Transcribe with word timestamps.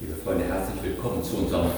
Liebe 0.00 0.14
Freunde, 0.14 0.44
herzlich 0.44 0.80
willkommen 0.80 1.24
zu 1.24 1.38
unserem 1.38 1.72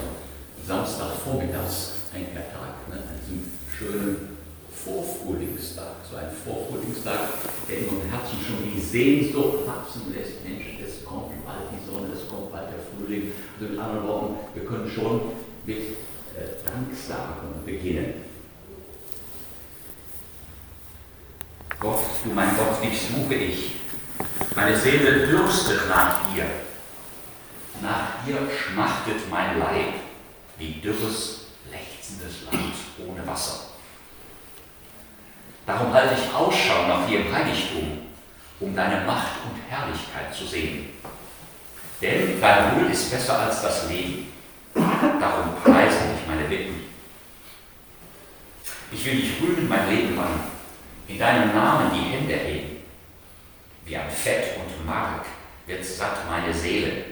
Samstagvormittags 0.67 1.93
Einkehrtag, 2.13 2.77
ne, 2.87 2.97
an 2.97 3.17
diesem 3.25 3.49
schönen 3.65 4.37
Vorfrühlingstag, 4.75 6.05
so 6.07 6.17
ein 6.17 6.29
Vorfrühlingstag, 6.45 7.17
der 7.67 7.79
in 7.79 7.85
unserem 7.85 8.11
Herzen 8.11 8.37
schon 8.45 8.61
die 8.61 8.79
Sehnsucht 8.79 9.65
wachsen 9.65 10.13
lässt. 10.13 10.43
Mensch, 10.43 10.77
es 10.85 11.03
kommt 11.03 11.33
bald 11.43 11.65
die 11.73 11.83
Sonne, 11.83 12.13
es 12.13 12.29
kommt 12.29 12.51
bald 12.51 12.67
der 12.69 12.85
Frühling. 12.93 13.31
Also 13.59 13.73
mit 13.73 13.81
anderen 13.81 14.07
Worten, 14.07 14.35
wir 14.53 14.65
können 14.65 14.87
schon 14.87 15.21
mit 15.65 15.77
äh, 16.37 16.61
Danksagung 16.63 17.65
beginnen. 17.65 18.13
Gott, 21.79 22.01
du 22.23 22.29
mein 22.29 22.55
Gott, 22.55 22.83
dich 22.83 23.01
suche 23.01 23.33
ich. 23.33 23.77
Meine 24.55 24.77
Seele 24.77 25.25
dürstet 25.25 25.89
nach 25.89 26.31
dir. 26.31 26.45
Nach 27.81 28.23
dir 28.25 28.37
schmachtet 28.51 29.27
mein 29.29 29.57
Leib 29.57 29.93
wie 30.57 30.73
dürres, 30.73 31.47
lechzendes 31.71 32.43
Land 32.51 32.75
ohne 32.99 33.25
Wasser. 33.25 33.71
Darum 35.65 35.91
halte 35.91 36.13
ich 36.13 36.33
Ausschau 36.33 36.87
nach 36.87 37.07
dir 37.07 37.21
im 37.21 37.33
Heiligtum, 37.33 37.99
um 38.59 38.75
deine 38.75 39.03
Macht 39.05 39.37
und 39.45 39.59
Herrlichkeit 39.67 40.33
zu 40.33 40.45
sehen. 40.45 40.89
Denn 41.99 42.39
dein 42.39 42.75
Wohl 42.75 42.91
ist 42.91 43.09
besser 43.09 43.39
als 43.39 43.63
das 43.63 43.89
Leben. 43.89 44.31
Darum 44.75 45.55
preise 45.63 45.97
ich 46.15 46.27
meine 46.27 46.47
Lippen. 46.47 46.81
Ich 48.91 49.05
will 49.05 49.21
dich 49.21 49.41
rühmen 49.41 49.67
mein 49.67 49.89
Leben 49.89 50.15
lang, 50.15 50.39
in 51.07 51.17
deinem 51.17 51.55
Namen 51.55 51.91
die 51.93 52.15
Hände 52.15 52.35
heben. 52.35 52.83
Wie 53.85 53.97
an 53.97 54.09
Fett 54.09 54.57
und 54.57 54.85
Mark 54.85 55.25
wird 55.65 55.83
satt 55.83 56.29
meine 56.29 56.53
Seele 56.53 57.05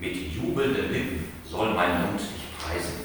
mit 0.00 0.16
jubelnden 0.34 0.90
Lippen 0.90 1.32
soll 1.48 1.74
mein 1.74 2.02
Mund 2.02 2.20
dich 2.20 2.58
preisen. 2.58 3.00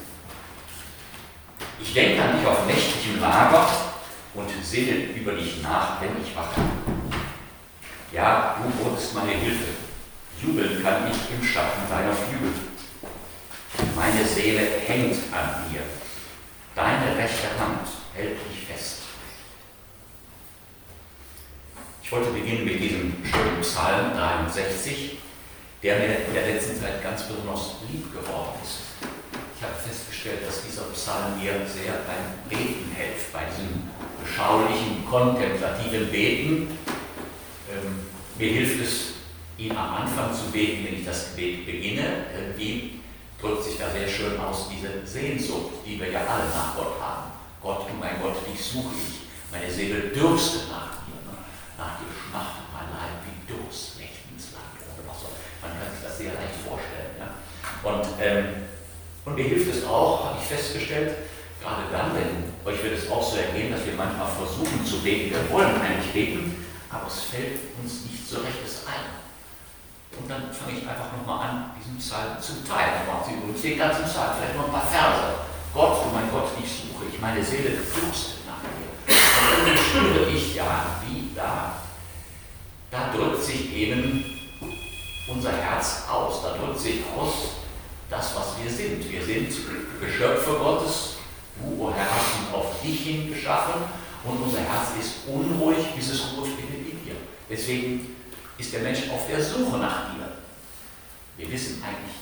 Ich 1.81 1.94
denke 1.94 2.23
an 2.23 2.38
dich 2.38 2.47
auf 2.47 2.66
nächtlichem 2.66 3.19
Lager 3.19 3.67
und 4.33 4.50
sinne 4.64 5.14
über 5.14 5.34
dich 5.34 5.61
nach, 5.61 6.02
wenn 6.02 6.11
ich 6.23 6.36
wache. 6.36 6.61
Ja, 8.14 8.56
du 8.58 8.84
wurdest 8.84 9.14
meine 9.14 9.31
Hilfe. 9.31 9.66
Jubeln 10.42 10.81
kann 10.81 11.11
ich 11.11 11.36
im 11.36 11.45
Schatten 11.45 11.89
deiner 11.89 12.14
Flügel. 12.14 12.53
Meine 13.95 14.25
Seele 14.25 14.62
hängt 14.86 15.17
an 15.34 15.69
dir. 15.69 15.81
Deine 16.75 17.17
rechte 17.17 17.47
Hand 17.59 17.88
hält 18.14 18.38
mich 18.47 18.66
fest. 18.67 19.02
Ich 22.03 22.12
wollte 22.12 22.31
beginnen 22.31 22.66
mit 22.66 22.80
diesem 22.80 23.14
schönen 23.25 23.62
Psalm 23.62 24.14
63 24.14 25.17
der 25.86 26.00
mir 26.00 26.25
in 26.25 26.33
der 26.33 26.47
letzten 26.47 26.81
Zeit 26.81 27.03
ganz 27.03 27.22
besonders 27.28 27.78
lieb 27.88 28.11
geworden 28.11 28.58
ist. 28.64 28.97
Ich 29.55 29.61
habe 29.61 29.75
festgestellt, 29.78 30.41
dass 30.47 30.64
dieser 30.66 30.89
Psalm 30.89 31.38
mir 31.39 31.61
sehr 31.69 32.02
beim 32.09 32.25
Beten 32.50 32.89
hilft, 32.97 33.31
bei 33.31 33.45
diesem 33.45 33.86
beschaulichen, 34.17 35.06
kontemplativen 35.06 36.09
Beten. 36.09 36.80
Ähm, 37.69 38.02
mir 38.39 38.52
hilft 38.52 38.81
es, 38.81 39.22
ihn 39.59 39.78
am 39.78 39.94
Anfang 39.94 40.33
zu 40.33 40.50
beten, 40.52 40.88
wenn 40.88 40.95
ich 40.95 41.06
das 41.06 41.30
Gebet 41.36 41.67
beginne. 41.67 42.25
Irgendwie 42.33 43.02
drückt 43.39 43.63
sich 43.63 43.78
da 43.78 43.91
sehr 43.91 44.08
schön 44.08 44.39
aus 44.39 44.69
diese 44.73 45.06
Sehnsucht, 45.06 45.86
die 45.86 46.00
wir 46.00 46.09
ja 46.09 46.22
alle 46.22 46.50
nach 46.50 46.75
Gott 46.75 47.00
haben. 47.00 47.31
Gott, 47.61 47.86
du 47.88 47.94
mein 47.94 48.19
Gott, 48.23 48.38
dich 48.41 48.59
suche 48.59 48.95
ich. 48.97 49.30
Meine 49.52 49.72
Seele 49.72 50.09
dürstet 50.09 50.67
nach 50.67 51.06
dir. 51.06 51.22
Nach 51.78 52.00
dir 52.00 52.09
schmachtet 52.09 52.66
mein 52.73 52.89
Leib 52.89 53.22
wie 53.22 53.53
Durst. 53.53 53.95
Man 55.66 55.81
kann 55.81 55.89
sich 55.89 56.06
das 56.06 56.17
sehr 56.17 56.33
leicht 56.38 56.61
vorstellen. 56.61 57.17
Ja? 57.17 57.33
Und, 57.86 58.02
ähm, 58.19 58.66
und 59.25 59.36
mir 59.36 59.44
hilft 59.44 59.69
es 59.69 59.86
auch, 59.86 60.25
habe 60.25 60.39
ich 60.41 60.47
festgestellt, 60.47 61.14
gerade 61.61 61.83
dann, 61.91 62.16
wenn 62.16 62.50
euch 62.66 62.81
wird 62.83 62.97
es 62.97 63.11
auch 63.11 63.22
so 63.22 63.38
ergehen, 63.38 63.72
dass 63.72 63.86
wir 63.86 63.94
manchmal 63.94 64.28
versuchen 64.28 64.83
zu 64.83 65.01
beten, 65.01 65.29
wir 65.29 65.50
wollen 65.53 65.79
eigentlich 65.79 66.12
beten, 66.12 66.66
aber 66.90 67.06
es 67.06 67.29
fällt 67.29 67.59
uns 67.79 68.09
nicht 68.09 68.28
so 68.28 68.38
rechtes 68.41 68.90
ein. 68.90 69.22
Und 70.18 70.28
dann 70.28 70.50
fange 70.51 70.79
ich 70.79 70.88
einfach 70.88 71.13
nochmal 71.13 71.47
an, 71.47 71.72
diesen 71.78 71.97
Psalm 71.97 72.41
zu 72.41 72.66
teilen. 72.66 73.06
Dann 73.06 73.16
macht 73.16 73.28
sie 73.28 73.34
übrigens 73.38 73.62
den 73.62 73.78
ganzen 73.78 74.06
Psalm, 74.06 74.34
vielleicht 74.34 74.57
noch 74.57 74.66
ein 74.66 74.72
paar 74.72 74.90
Verse. 74.90 75.46
Gott, 75.72 76.06
du 76.06 76.09
mein 76.09 76.31
Gott, 76.31 76.50
ich 76.57 76.72
suche 76.90 77.06
ich, 77.13 77.22
meine 77.22 77.44
Seele 77.44 77.69
geflucht 77.69 78.41
nach 78.50 78.66
dir. 78.66 78.90
Und 79.13 79.67
dann 79.67 79.78
spüre 79.78 80.29
ich 80.31 80.56
ja, 80.56 80.97
wie 81.06 81.35
da, 81.35 81.75
da 82.90 83.13
drückt 83.13 83.44
sich 83.44 83.75
eben 83.75 84.25
unser 85.28 85.52
Herz 85.52 86.06
aus. 86.09 86.41
Da 86.41 86.57
drückt 86.57 86.79
sich 86.79 87.03
aus 87.16 87.65
das, 88.09 88.35
was 88.35 88.55
wir 88.61 88.69
sind. 88.69 89.11
Wir 89.11 89.23
sind 89.23 89.49
Geschöpfe 89.99 90.51
Gottes. 90.51 91.16
Du, 91.57 91.83
o 91.83 91.88
oh 91.88 91.93
Herr, 91.93 92.05
hast 92.05 92.39
uns 92.39 92.53
auf 92.53 92.81
dich 92.81 92.99
hin 93.01 93.33
geschaffen 93.33 93.81
und 94.25 94.41
unser 94.43 94.59
Herz 94.59 94.89
ist 94.99 95.27
unruhig, 95.27 95.95
bis 95.95 96.09
es 96.09 96.33
Ruhe 96.33 96.45
findet 96.45 96.91
in 96.91 97.05
dir. 97.05 97.16
Deswegen 97.49 98.16
ist 98.57 98.73
der 98.73 98.81
Mensch 98.81 99.09
auf 99.09 99.27
der 99.27 99.41
Suche 99.41 99.77
nach 99.77 100.13
dir. 100.13 100.27
Wir 101.38 101.51
wissen 101.51 101.81
eigentlich, 101.83 102.16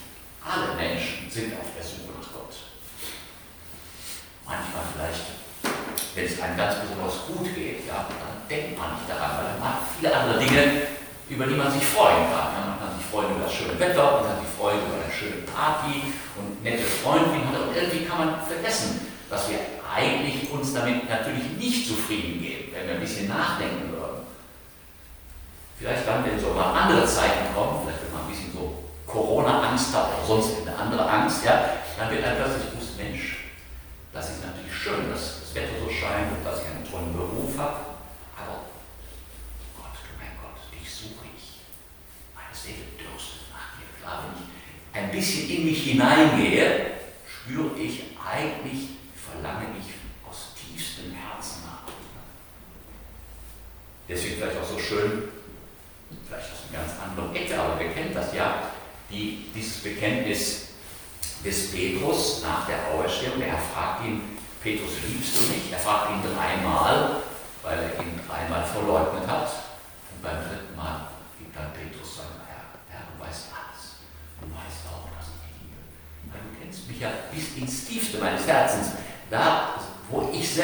alle 0.44 0.76
Menschen 0.76 1.30
sind 1.30 1.54
auf 1.54 1.68
der 1.76 1.84
Suche 1.84 2.14
nach 2.20 2.32
Gott. 2.34 2.54
Manchmal 4.46 4.84
vielleicht, 4.94 5.26
wenn 6.16 6.26
es 6.26 6.42
einem 6.42 6.58
ganz 6.58 6.76
besonders 6.82 7.26
gut 7.28 7.56
geht, 7.56 7.88
ja, 7.88 8.06
dann 8.08 8.48
denkt 8.50 8.78
man 8.78 8.94
nicht 8.94 9.10
daran, 9.10 9.38
weil 9.38 9.60
man 9.60 9.70
hat 9.70 9.80
viele 9.98 10.16
andere 10.16 10.40
Dinge, 10.40 10.82
über 11.30 11.46
die 11.46 11.56
man 11.56 11.72
sich 11.72 11.86
freuen 11.86 12.30
kann. 12.32 12.53
Freuen 13.14 13.30
über 13.38 13.46
das 13.46 13.54
schöne 13.54 13.78
Wetter, 13.78 14.02
man 14.02 14.26
kann 14.26 14.42
sich 14.42 14.50
freuen 14.58 14.82
über 14.90 14.98
eine 14.98 15.14
schöne 15.14 15.46
Party 15.46 16.18
und 16.34 16.64
nette 16.64 16.82
Freunde, 16.82 17.30
die 17.30 17.46
man 17.46 17.54
hat. 17.54 17.70
Und 17.70 17.78
irgendwie 17.78 18.10
kann 18.10 18.18
man 18.18 18.42
vergessen, 18.42 19.06
dass 19.30 19.54
wir 19.54 19.62
eigentlich 19.86 20.50
uns 20.50 20.74
damit 20.74 21.08
natürlich 21.08 21.46
nicht 21.62 21.88
zufrieden 21.88 22.42
geben, 22.42 22.74
wenn 22.74 22.88
wir 22.88 22.96
ein 22.96 23.06
bisschen 23.06 23.30
nachdenken 23.30 23.94
würden. 23.94 24.26
Vielleicht 25.78 26.08
dann, 26.08 26.26
wenn 26.26 26.42
so 26.42 26.58
mal 26.58 26.74
andere 26.74 27.06
Zeiten 27.06 27.54
kommen, 27.54 27.86
vielleicht 27.86 28.02
wenn 28.02 28.18
man 28.18 28.26
ein 28.26 28.34
bisschen 28.34 28.50
so 28.50 28.82
Corona-Angst 29.06 29.94
hat 29.94 30.10
oder 30.18 30.26
sonst 30.26 30.66
eine 30.66 30.74
andere 30.76 31.06
Angst, 31.06 31.46
ja, 31.46 31.70
dann 32.00 32.10
wird 32.10 32.26
einem 32.26 32.42
plötzlich 32.42 32.66
bewusst, 32.74 32.98
Mensch, 32.98 33.46
das 34.10 34.26
ist 34.26 34.42
natürlich 34.42 34.74
schön, 34.74 35.14
dass 35.14 35.46
das 35.46 35.54
Wetter 35.54 35.78
so 35.78 35.86
scheint 35.86 36.34
und 36.34 36.42
dass 36.42 36.66
ich 36.66 36.70
einen 36.74 36.90
tollen 36.90 37.14
Beruf 37.14 37.54
habe. 37.62 37.93
Bisschen 45.14 45.50
in 45.50 45.66
mich 45.66 45.84
hineingehe, 45.84 46.88
spüre 47.28 47.78
ich 47.80 48.04
eigentlich, 48.20 48.98
verlange 49.16 49.68
ich 49.78 49.94
aus 50.28 50.54
tiefstem 50.58 51.14
Herzen 51.14 51.62
nach. 51.66 51.94
Deswegen 54.10 54.38
vielleicht 54.38 54.58
auch 54.58 54.68
so 54.68 54.80
schön, 54.80 55.30
vielleicht 56.28 56.52
aus 56.52 56.60
einer 56.70 56.82
ganz 56.82 56.94
anderen 57.00 57.36
Ecke, 57.36 57.60
aber 57.60 57.80
wir 57.80 57.90
kennen 57.90 58.14
das 58.14 58.34
ja, 58.34 58.72
die, 59.10 59.46
dieses 59.56 59.84
Bekenntnis 59.84 60.70
des 61.46 61.72
Petrus 61.72 62.42
nach 62.42 62.66
der 62.66 62.78
Auferstehung. 62.88 63.42
Er 63.42 63.58
fragt 63.58 64.06
ihn, 64.06 64.22
Petrus, 64.64 64.94
liebst 65.08 65.36
du 65.36 65.54
mich? 65.54 65.72
Er 65.72 65.80
fragt 65.80 66.10
ihn 66.10 66.22
dreimal, 66.24 67.22
weil 67.62 67.78
er 67.78 68.02
ihn 68.02 68.20
dreimal 68.28 68.66
verleugnet 68.66 69.28
hat. 69.28 69.50
Und 70.10 70.24
beim 70.24 70.38
dritten 70.38 70.76
Mal 70.76 71.08
gibt 71.38 71.56
dann 71.56 71.72
Petrus 71.74 72.18
sein 72.18 72.44
mich 76.94 77.02
ja 77.02 77.10
bis 77.32 77.58
ins 77.58 77.86
Tiefste 77.86 78.18
meines 78.20 78.46
Herzens, 78.48 78.92
da, 79.30 79.76
wo 80.10 80.30
ich 80.34 80.56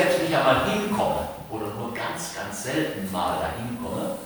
einmal 0.49 0.71
hinkomme 0.71 1.29
oder 1.49 1.67
nur 1.75 1.93
ganz, 1.93 2.35
ganz 2.35 2.63
selten 2.63 3.11
mal 3.11 3.39
dahin 3.39 3.77
komme, 3.81 4.17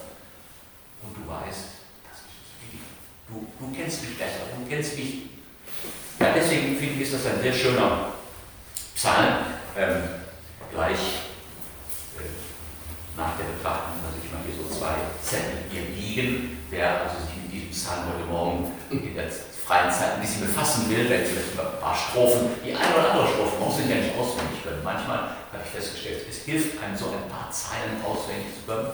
und 1.04 1.18
du 1.18 1.30
weißt, 1.30 1.84
dass 2.08 2.24
ich 2.28 2.72
dich 2.72 2.72
liebe. 2.72 2.86
Du, 3.28 3.48
du 3.60 3.76
kennst 3.76 4.04
mich 4.04 4.18
besser, 4.18 4.48
du 4.56 4.70
kennst 4.70 4.98
mich. 4.98 5.30
Ja, 6.20 6.32
deswegen 6.34 6.78
finde 6.78 6.96
ich, 6.96 7.02
ist 7.02 7.14
das 7.14 7.26
ein 7.26 7.42
sehr 7.42 7.54
schöner 7.54 8.14
Psalm, 8.96 9.46
ähm, 9.78 10.04
gleich 10.72 11.00
äh, 12.20 12.32
nach 13.18 13.36
der 13.38 13.46
Betrachtung, 13.52 14.00
dass 14.04 14.16
ich 14.24 14.32
mal 14.32 14.40
hier 14.46 14.56
so 14.56 14.70
zwei 14.74 14.96
Zettel 15.22 15.66
hier 15.70 15.90
liegen, 15.90 16.66
wer 16.70 17.02
also 17.02 17.26
sich 17.26 17.36
mit 17.44 17.52
diesem 17.52 17.72
Psalm 17.72 18.04
heute 18.08 18.32
Morgen 18.32 18.72
in 18.90 19.14
der 19.14 19.28
freien 19.66 19.92
Zeit 19.92 20.16
ein 20.16 20.22
bisschen 20.22 20.42
befassen 20.42 20.90
will, 20.90 21.10
wenn 21.10 21.26
vielleicht 21.26 21.58
ein 21.58 21.80
paar 21.80 21.96
Strophen, 21.96 22.50
die 22.64 22.76
eine 22.76 22.94
oder 22.94 23.12
andere 23.12 23.28
Strophe, 23.28 23.56
man 23.60 23.70
muss 23.70 23.78
sich 23.78 23.90
ja 23.90 23.96
nicht 23.96 24.16
auswendig 24.16 24.62
können. 24.64 24.84
Manchmal 24.84 25.18
habe 25.52 25.64
ich 25.64 25.72
festgestellt, 25.72 26.28
es 26.30 26.44
hilft 26.44 26.84
einem 26.84 26.98
so 26.98 27.06
ein 27.08 27.30
paar 27.32 27.43
Zeilen 27.54 28.04
auswendig 28.04 28.48
zu 28.58 28.66
können. 28.66 28.90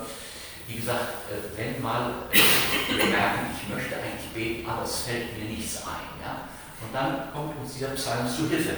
Wie 0.68 0.76
gesagt, 0.76 1.32
äh, 1.32 1.58
wenn 1.58 1.82
mal 1.82 2.14
wir 2.30 3.06
merken, 3.06 3.48
ich 3.56 3.74
möchte 3.74 3.96
eigentlich 3.96 4.30
beten, 4.34 4.70
aber 4.70 4.84
es 4.84 5.02
fällt 5.02 5.38
mir 5.38 5.46
nichts 5.46 5.78
ein. 5.78 6.22
Ja? 6.22 6.50
Und 6.82 6.94
dann 6.94 7.32
kommt 7.34 7.58
uns 7.60 7.74
dieser 7.74 7.90
Psalm 7.90 8.28
zu 8.28 8.50
Hilfe. 8.50 8.76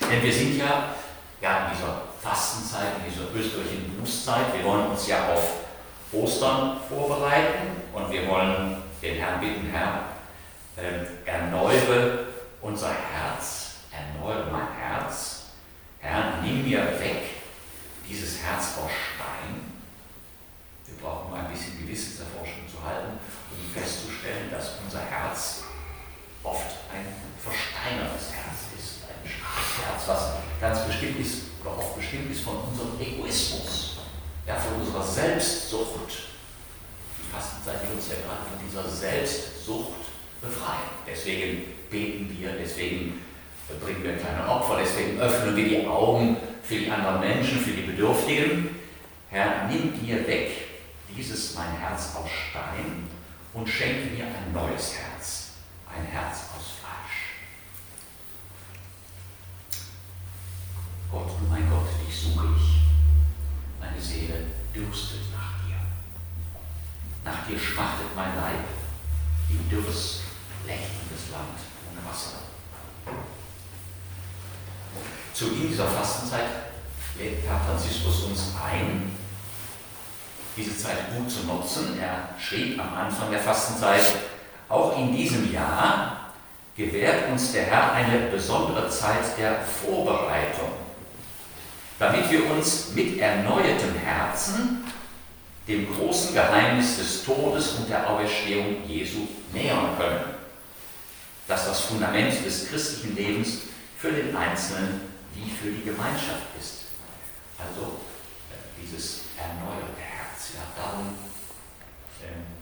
Denn 0.00 0.22
wir 0.22 0.32
sind 0.32 0.56
ja, 0.56 0.94
ja 1.40 1.66
in 1.66 1.76
dieser 1.76 2.02
Fastenzeit, 2.20 2.96
in 2.98 3.12
dieser 3.12 3.30
österreichischen 3.34 3.96
Bußzeit, 4.00 4.54
wir 4.54 4.64
wollen 4.64 4.86
uns 4.88 5.06
ja 5.06 5.28
auf 5.32 5.44
Ostern 6.12 6.78
vorbereiten 6.88 7.82
und 7.92 8.10
wir 8.10 8.26
wollen 8.26 8.82
den 9.02 9.16
Herrn 9.16 9.40
bitten, 9.40 9.68
Herr, 9.70 10.04
ähm, 10.78 11.06
erneuere 11.26 12.26
unser 12.60 12.88
Herz, 12.88 13.76
erneuere 13.92 14.50
mein 14.50 14.68
Herz. 14.80 15.42
Herr, 16.00 16.40
nimm 16.42 16.68
mir 16.68 16.80
weg 16.98 17.37
dieses 18.08 18.40
Herz 18.40 18.78
aus 18.80 18.90
Stein. 18.90 19.60
Wir 20.86 20.96
brauchen 20.96 21.30
nur 21.30 21.38
ein 21.38 21.52
bisschen 21.52 21.78
Gewissenserforschung 21.78 22.64
zu 22.64 22.82
halten, 22.82 23.20
um 23.52 23.60
festzustellen, 23.70 24.50
dass 24.50 24.80
unser 24.82 25.00
Herz 25.04 25.64
oft 26.42 26.88
ein 26.92 27.04
versteinertes 27.36 28.32
Herz 28.32 28.72
ist, 28.72 29.04
ein 29.04 29.20
Herz, 29.28 30.08
was 30.08 30.40
ganz 30.60 30.86
bestimmt 30.86 31.20
ist 31.20 31.52
oder 31.60 31.76
oft 31.76 31.96
bestimmt 31.96 32.32
ist 32.32 32.40
von 32.40 32.56
unserem 32.56 32.98
Egoismus, 32.98 33.98
ja, 34.46 34.56
von 34.56 34.80
unserer 34.80 35.04
Selbstsucht. 35.04 36.32
Die 37.18 37.30
Fastenzeit 37.30 37.82
will 37.82 37.96
uns 37.96 38.08
ja 38.08 38.16
gerade 38.24 38.48
von 38.48 38.58
dieser 38.64 38.88
Selbstsucht 38.88 40.08
befreien. 40.40 40.88
Deswegen 41.06 41.64
beten 41.90 42.34
wir, 42.38 42.52
deswegen 42.52 43.20
bringen 43.74 44.02
wir 44.02 44.16
kleine 44.16 44.48
Opfer, 44.48 44.78
deswegen 44.80 45.20
öffnen 45.20 45.56
wir 45.56 45.68
die 45.68 45.86
Augen 45.86 46.36
für 46.62 46.76
die 46.76 46.90
anderen 46.90 47.20
Menschen, 47.20 47.58
für 47.58 47.70
die 47.70 47.82
Bedürftigen. 47.82 48.76
Herr, 49.30 49.68
nimm 49.68 49.92
dir 50.00 50.26
weg 50.26 50.68
dieses 51.14 51.54
mein 51.54 51.72
Herz 51.78 52.14
aus 52.14 52.30
Stein 52.30 53.08
und 53.52 53.68
schenke 53.68 54.14
mir 54.14 54.24
ein 54.24 54.52
neues 54.52 54.94
Herz, 54.94 55.50
ein 55.86 56.04
Herz 56.06 56.44
aus 56.56 56.78
Fleisch. 56.78 57.34
Gott, 61.10 61.28
du 61.40 61.46
mein 61.48 61.68
Gott, 61.68 61.88
dich 62.06 62.16
suche 62.16 62.46
ich. 62.56 62.82
Meine 63.80 64.00
Seele 64.00 64.46
dürstet 64.74 65.32
nach 65.32 65.66
dir. 65.66 65.76
Nach 67.24 67.46
dir 67.46 67.58
schmachtet 67.58 68.14
mein 68.14 68.36
Leib, 68.36 68.64
wie 69.48 69.68
dürres, 69.68 70.20
lächelndes 70.66 71.30
Land 71.32 71.58
ohne 71.90 72.08
Wasser. 72.08 72.38
Zu 75.38 75.50
Beginn 75.50 75.68
dieser 75.68 75.86
Fastenzeit 75.86 76.48
lädt 77.16 77.46
Herr 77.46 77.60
Franziskus 77.60 78.24
uns 78.24 78.54
ein, 78.60 79.08
diese 80.56 80.76
Zeit 80.76 81.14
gut 81.16 81.30
zu 81.30 81.46
nutzen. 81.46 81.96
Er 82.00 82.30
schrieb 82.40 82.80
am 82.80 82.92
Anfang 82.92 83.30
der 83.30 83.38
Fastenzeit, 83.38 84.02
auch 84.68 84.98
in 84.98 85.16
diesem 85.16 85.52
Jahr 85.52 86.32
gewährt 86.76 87.30
uns 87.30 87.52
der 87.52 87.66
Herr 87.66 87.92
eine 87.92 88.18
besondere 88.32 88.90
Zeit 88.90 89.38
der 89.38 89.60
Vorbereitung, 89.60 90.72
damit 92.00 92.28
wir 92.32 92.50
uns 92.50 92.88
mit 92.96 93.20
erneuertem 93.20 93.94
Herzen 93.94 94.82
dem 95.68 95.86
großen 95.94 96.34
Geheimnis 96.34 96.96
des 96.96 97.24
Todes 97.24 97.74
und 97.74 97.88
der 97.88 98.10
Auferstehung 98.10 98.84
Jesu 98.88 99.28
nähern 99.52 99.96
können, 99.96 100.34
das 101.46 101.64
das 101.64 101.82
Fundament 101.82 102.44
des 102.44 102.68
christlichen 102.68 103.14
Lebens 103.14 103.58
für 103.98 104.10
den 104.10 104.34
Einzelnen 104.36 105.07
wie 105.38 105.50
für 105.50 105.70
die 105.70 105.84
Gemeinschaft 105.84 106.50
ist. 106.58 106.90
Also 107.58 107.98
äh, 108.50 108.80
dieses 108.80 109.22
erneuerte 109.38 109.98
Herz. 109.98 110.54
Ja, 110.54 110.62
darum 110.74 111.14
ähm, 112.22 112.58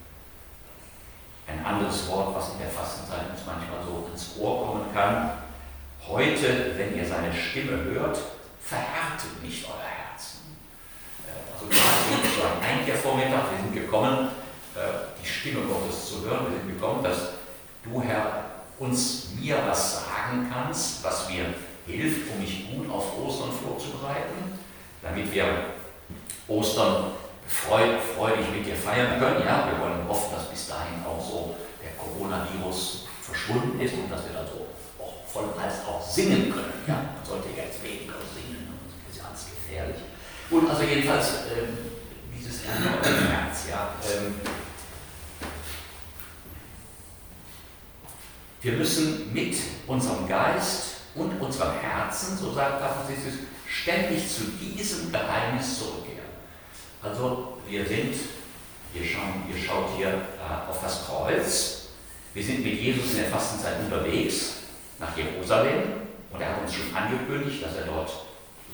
ein 1.47 1.65
anderes 1.65 2.09
Wort, 2.09 2.35
was 2.35 2.53
in 2.53 2.59
der 2.59 2.69
Fastenzeit 2.69 3.31
uns 3.31 3.47
manchmal 3.47 3.83
so 3.85 4.09
ins 4.13 4.37
Ohr 4.39 4.67
kommen 4.67 4.93
kann. 4.93 5.31
Heute, 6.07 6.77
wenn 6.77 6.97
ihr 6.97 7.07
seine 7.07 7.33
Stimme 7.33 7.83
hört, 7.85 8.19
verhärtet 8.61 9.43
nicht 9.43 9.65
euer 9.65 9.83
Herzen. 9.83 10.57
Äh, 11.25 11.53
also 11.53 11.67
gerade 11.67 12.29
so 12.37 12.43
ein 12.43 12.79
Einkehrvormittag, 12.79 13.51
wir 13.51 13.59
sind 13.59 13.75
gekommen, 13.75 14.29
äh, 14.75 15.23
die 15.23 15.27
Stimme 15.27 15.63
Gottes 15.63 16.09
zu 16.09 16.23
hören, 16.25 16.53
wir 16.53 16.59
sind 16.59 16.75
gekommen, 16.75 17.03
dass 17.03 17.33
du, 17.85 18.03
Herr, 18.03 18.45
uns 18.79 19.29
mir 19.41 19.59
was 19.67 20.05
sagen 20.05 20.51
kannst, 20.53 21.03
was 21.03 21.29
mir 21.31 21.47
hilft, 21.87 22.31
um 22.33 22.41
mich 22.41 22.67
gut 22.71 22.91
auf 22.91 23.17
Ostern 23.19 23.51
vorzubereiten, 23.53 24.59
damit 25.03 25.33
wir 25.33 25.45
Ostern 26.49 27.13
freudig, 27.47 28.51
mit 28.53 28.67
dir 28.67 28.77
feiern 28.77 29.19
können. 29.19 29.45
Ja, 29.45 29.69
wir 29.71 29.81
wollen 29.81 30.09
hoffen, 30.09 30.35
dass 30.35 30.51
bis 30.51 30.69
dahin 30.69 31.05
auch 31.05 31.23
so 31.25 31.55
der 31.83 31.93
Coronavirus 31.93 33.07
verschwunden 33.23 33.81
ist 33.81 33.95
und 33.95 34.11
dass 34.11 34.25
wir 34.25 34.35
dann 34.35 34.47
so 34.47 34.67
auch 35.03 35.27
voll 35.27 35.49
Hals 35.61 35.87
auch 35.87 36.03
singen 36.03 36.53
können. 36.53 36.73
Ja, 36.87 36.95
man 36.95 37.25
sollte 37.25 37.49
jetzt 37.57 37.83
weniger 37.83 38.15
singen, 38.35 38.69
das 39.07 39.17
ist 39.17 39.23
ganz 39.23 39.47
gefährlich. 39.47 39.97
Und 40.51 40.69
also 40.69 40.83
jedenfalls 40.83 41.29
ähm, 41.57 41.79
dieses 42.37 42.65
Herz, 42.65 43.67
ja. 43.71 43.95
Ähm, 44.05 44.35
wir 48.63 48.73
müssen 48.73 49.33
mit 49.33 49.57
unserem 49.87 50.27
Geist 50.27 50.96
und 51.17 51.41
unserem 51.41 51.79
Herzen, 51.81 52.37
so 52.37 52.53
sagt 52.53 52.81
Franziskus, 52.81 53.41
ständig 53.67 54.29
zu 54.29 54.45
diesem 54.61 55.11
Geheimnis 55.11 55.79
zurückkehren. 55.79 56.29
Also 57.03 57.59
wir 57.67 57.85
sind, 57.87 58.15
ihr, 58.95 59.05
schauen, 59.05 59.45
ihr 59.51 59.63
schaut 59.63 59.97
hier 59.97 60.09
äh, 60.09 60.71
auf 60.71 60.81
das 60.83 61.07
Kreuz, 61.07 61.89
wir 62.35 62.45
sind 62.45 62.63
mit 62.63 62.81
Jesus 62.81 63.13
in 63.13 63.21
der 63.21 63.31
Fastenzeit 63.31 63.81
unterwegs 63.81 64.57
nach 64.99 65.17
Jerusalem 65.17 65.85
und 66.31 66.41
er 66.41 66.51
hat 66.51 66.63
uns 66.63 66.75
schon 66.75 66.95
angekündigt, 66.95 67.65
dass 67.65 67.77
er 67.77 67.87
dort 67.87 68.11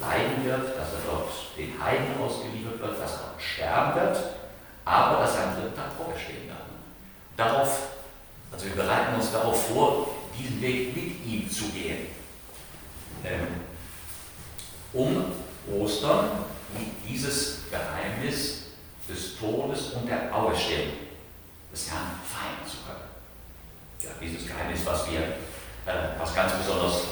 leiden 0.00 0.44
wird, 0.44 0.76
dass 0.76 0.92
er 0.94 1.02
dort 1.06 1.30
den 1.56 1.72
Heiden 1.80 2.20
ausgeliefert 2.20 2.80
wird, 2.80 3.00
dass 3.00 3.12
er 3.12 3.18
dort 3.18 3.42
sterben 3.42 3.94
wird, 3.94 4.18
aber 4.84 5.20
dass 5.20 5.36
er 5.36 5.44
am 5.44 5.54
dritten 5.54 5.76
Tag 5.76 5.90
auferstehen 6.00 6.48
wird. 6.48 6.58
Darauf, 7.36 7.82
also 8.50 8.66
wir 8.66 8.74
bereiten 8.74 9.14
uns 9.14 9.30
darauf 9.30 9.68
vor, 9.68 10.08
diesen 10.36 10.60
Weg 10.60 10.96
mit 10.96 11.24
ihm 11.24 11.48
zu 11.48 11.66
gehen 11.66 12.21
ähm, 13.24 13.46
um 14.92 15.24
Ostern 15.80 16.44
dieses 17.06 17.58
Geheimnis 17.70 18.62
des 19.08 19.38
Todes 19.38 19.92
und 19.92 20.08
der 20.08 20.34
Auferstehung 20.34 20.92
des 21.72 21.90
Herrn 21.90 22.20
feiern 22.24 22.68
zu 22.68 22.78
können. 22.86 23.08
Ja, 24.02 24.10
dieses 24.20 24.46
Geheimnis, 24.46 24.80
was 24.84 25.10
wir, 25.10 25.20
äh, 25.20 26.18
was 26.18 26.34
ganz 26.34 26.52
besonders 26.54 27.02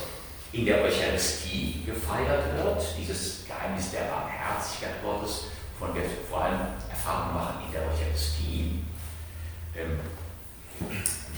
in 0.52 0.64
der 0.64 0.82
Eucharistie 0.82 1.82
gefeiert 1.86 2.56
wird, 2.56 2.82
dieses 2.98 3.44
Geheimnis 3.46 3.92
der 3.92 4.04
Barmherzigkeit 4.04 5.02
Gottes, 5.02 5.44
von 5.78 5.94
der 5.94 6.02
wir 6.02 6.10
vor 6.28 6.42
allem 6.42 6.60
Erfahrung 6.90 7.34
machen 7.34 7.66
in 7.66 7.72
der 7.72 7.82
Eucharistie. 7.82 8.84
Ähm, 9.76 10.00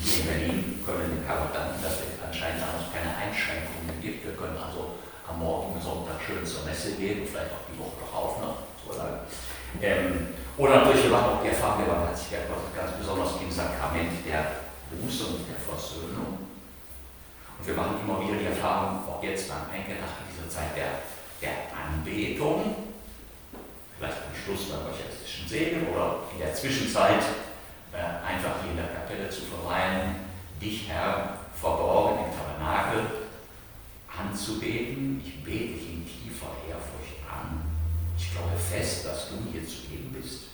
in 0.03 0.27
Berlin 0.27 0.83
können 0.83 1.23
dem 1.23 1.25
Herrn 1.27 1.47
danken, 1.55 1.79
dass 1.83 2.03
es 2.03 2.19
anscheinend 2.19 2.67
noch 2.67 2.91
keine 2.91 3.15
Einschränkungen 3.15 3.95
gibt. 4.03 4.27
Wir 4.27 4.35
können 4.35 4.59
also 4.59 4.99
am 5.23 5.39
morgigen 5.39 5.79
Sonntag 5.79 6.19
schön 6.19 6.43
zur 6.43 6.67
Messe 6.67 6.99
gehen, 6.99 7.23
vielleicht 7.23 7.55
auch 7.55 7.65
die 7.71 7.79
Woche 7.79 8.03
darauf 8.03 8.43
noch, 8.43 8.59
so 8.83 8.99
lange. 8.99 9.23
Ähm, 9.81 10.35
oder 10.59 10.83
natürlich, 10.83 11.09
wir 11.09 11.17
auch 11.17 11.43
die 11.43 11.55
Erfahrung 11.55 11.87
der 11.87 11.93
Barmherzigkeit 11.95 12.51
ganz 12.77 12.93
besonders 12.99 13.41
im 13.41 13.51
Sakrament 13.51 14.13
der 14.27 14.67
Buße 14.91 15.39
und 15.39 15.47
der 15.49 15.57
Versöhnung. 15.63 16.51
Und 17.57 17.65
wir 17.65 17.75
machen 17.75 18.03
immer 18.03 18.21
wieder 18.21 18.37
die 18.37 18.51
Erfahrung, 18.51 19.07
auch 19.07 19.23
jetzt 19.23 19.49
beim 19.49 19.71
Eingedacht 19.71 20.19
in 20.27 20.35
dieser 20.35 20.51
Zeit 20.51 20.75
der, 20.77 21.07
der 21.41 21.71
Anbetung, 21.71 22.91
vielleicht 23.97 24.19
am 24.19 24.35
Schluss 24.35 24.69
beim 24.69 24.91
eucharistischen 24.91 25.49
Segen 25.49 25.87
oder 25.95 26.27
in 26.35 26.41
der 26.43 26.53
Zwischenzeit 26.53 27.23
einfach 27.99 28.63
hier 28.63 28.73
in 28.73 28.77
der 28.77 28.87
Kapelle 28.87 29.29
zu 29.29 29.43
verweilen, 29.43 30.17
dich, 30.61 30.89
Herr, 30.89 31.39
verborgen 31.55 32.25
im 32.25 32.37
Tabernakel 32.37 33.07
anzubeten. 34.09 35.23
Ich 35.25 35.45
bete 35.45 35.75
dich 35.75 35.89
in 35.91 36.07
tiefer 36.07 36.49
Ehrfurcht 36.69 37.19
an. 37.31 37.63
Ich 38.17 38.33
glaube 38.33 38.57
fest, 38.57 39.07
dass 39.07 39.29
du 39.29 39.35
hier 39.51 39.67
zu 39.67 39.89
geben 39.89 40.15
bist. 40.19 40.45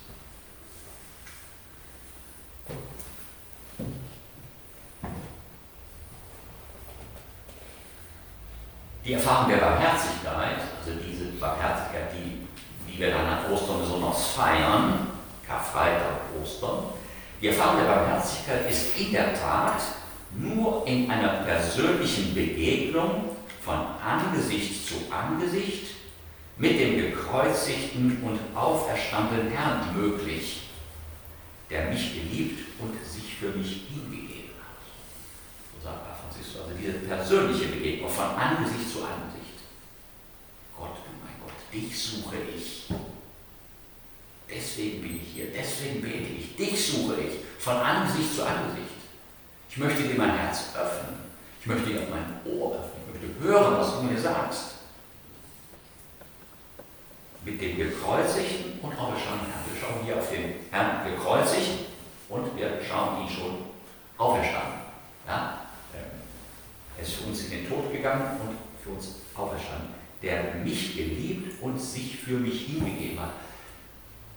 Die 9.04 9.14
Erfahrung 9.14 9.48
der 9.48 9.56
Barmherzigkeit, 9.56 10.60
also 10.84 11.00
diese 11.00 11.32
Barmherzigkeit, 11.40 12.12
die, 12.12 12.46
die 12.86 12.98
wir 12.98 13.10
dann 13.10 13.26
an 13.26 13.50
Ostern 13.50 13.80
besonders 13.80 14.32
feiern, 14.32 15.06
Karfreitag, 15.46 16.20
Ostern, 16.42 16.87
die 17.40 17.48
Erfahrung 17.48 17.78
der 17.78 17.86
Barmherzigkeit 17.86 18.70
ist 18.70 18.98
in 18.98 19.12
der 19.12 19.34
Tat 19.34 19.80
nur 20.36 20.86
in 20.86 21.10
einer 21.10 21.44
persönlichen 21.44 22.34
Begegnung 22.34 23.36
von 23.62 23.78
Angesicht 24.04 24.86
zu 24.86 24.94
Angesicht 25.10 25.94
mit 26.56 26.78
dem 26.78 26.96
gekreuzigten 26.96 28.22
und 28.22 28.56
auferstandenen 28.56 29.50
Herrn 29.50 29.96
möglich, 29.96 30.62
der 31.70 31.90
mich 31.90 32.14
geliebt 32.14 32.66
und 32.80 32.94
sich 33.04 33.34
für 33.36 33.50
mich 33.50 33.84
hingegeben 33.88 34.50
hat. 34.58 34.82
So 35.72 35.84
sagt 35.84 36.04
Papst 36.04 36.22
Franziskus, 36.22 36.62
also 36.62 36.74
diese 36.76 36.98
persönliche 36.98 37.68
Begegnung 37.68 38.10
von 38.10 38.26
Angesicht 38.26 38.90
zu 38.90 38.98
Angesicht. 39.04 39.62
Gott, 40.76 40.96
du 40.96 41.10
mein 41.22 41.38
Gott, 41.40 41.54
dich 41.72 41.96
suche 41.96 42.36
ich. 42.56 42.88
Deswegen 44.50 45.02
bin 45.02 45.16
ich 45.16 45.34
hier, 45.34 45.46
deswegen 45.52 46.00
bete 46.00 46.32
ich, 46.38 46.56
dich 46.56 46.86
suche 46.92 47.20
ich 47.20 47.62
von 47.62 47.76
Angesicht 47.76 48.34
zu 48.34 48.46
Angesicht. 48.46 48.88
Ich 49.70 49.76
möchte 49.76 50.02
dir 50.04 50.14
mein 50.16 50.36
Herz 50.36 50.74
öffnen. 50.74 51.18
Ich 51.60 51.66
möchte 51.66 51.90
dir 51.90 52.00
mein 52.08 52.40
Ohr 52.50 52.76
öffnen. 52.76 53.02
Ich 53.06 53.20
möchte 53.20 53.44
hören, 53.44 53.78
was 53.78 53.94
du 53.94 54.02
mir 54.02 54.18
sagst. 54.18 54.64
Mit 57.44 57.60
dem 57.60 57.76
gekreuzigten 57.76 58.80
und 58.80 58.92
auferstandenen 58.98 59.52
Herrn. 59.52 59.64
Wir 59.70 59.80
schauen 59.80 60.04
hier 60.04 60.16
auf 60.16 60.30
den 60.30 60.54
Herrn 60.70 61.10
gekreuzigt 61.10 61.70
und 62.28 62.56
wir 62.56 62.80
schauen 62.88 63.22
ihn 63.22 63.28
schon 63.28 63.56
auferstanden. 64.16 64.80
Ja? 65.26 65.60
Ähm, 65.94 66.20
er 66.96 67.02
ist 67.02 67.12
für 67.12 67.24
uns 67.24 67.44
in 67.44 67.50
den 67.50 67.68
Tod 67.68 67.92
gegangen 67.92 68.40
und 68.40 68.58
für 68.82 68.90
uns 68.90 69.16
auferstanden. 69.34 69.88
Der 70.22 70.54
mich 70.64 70.96
geliebt 70.96 71.62
und 71.62 71.78
sich 71.78 72.16
für 72.16 72.38
mich 72.38 72.66
hingegeben 72.66 73.20
hat. 73.20 73.32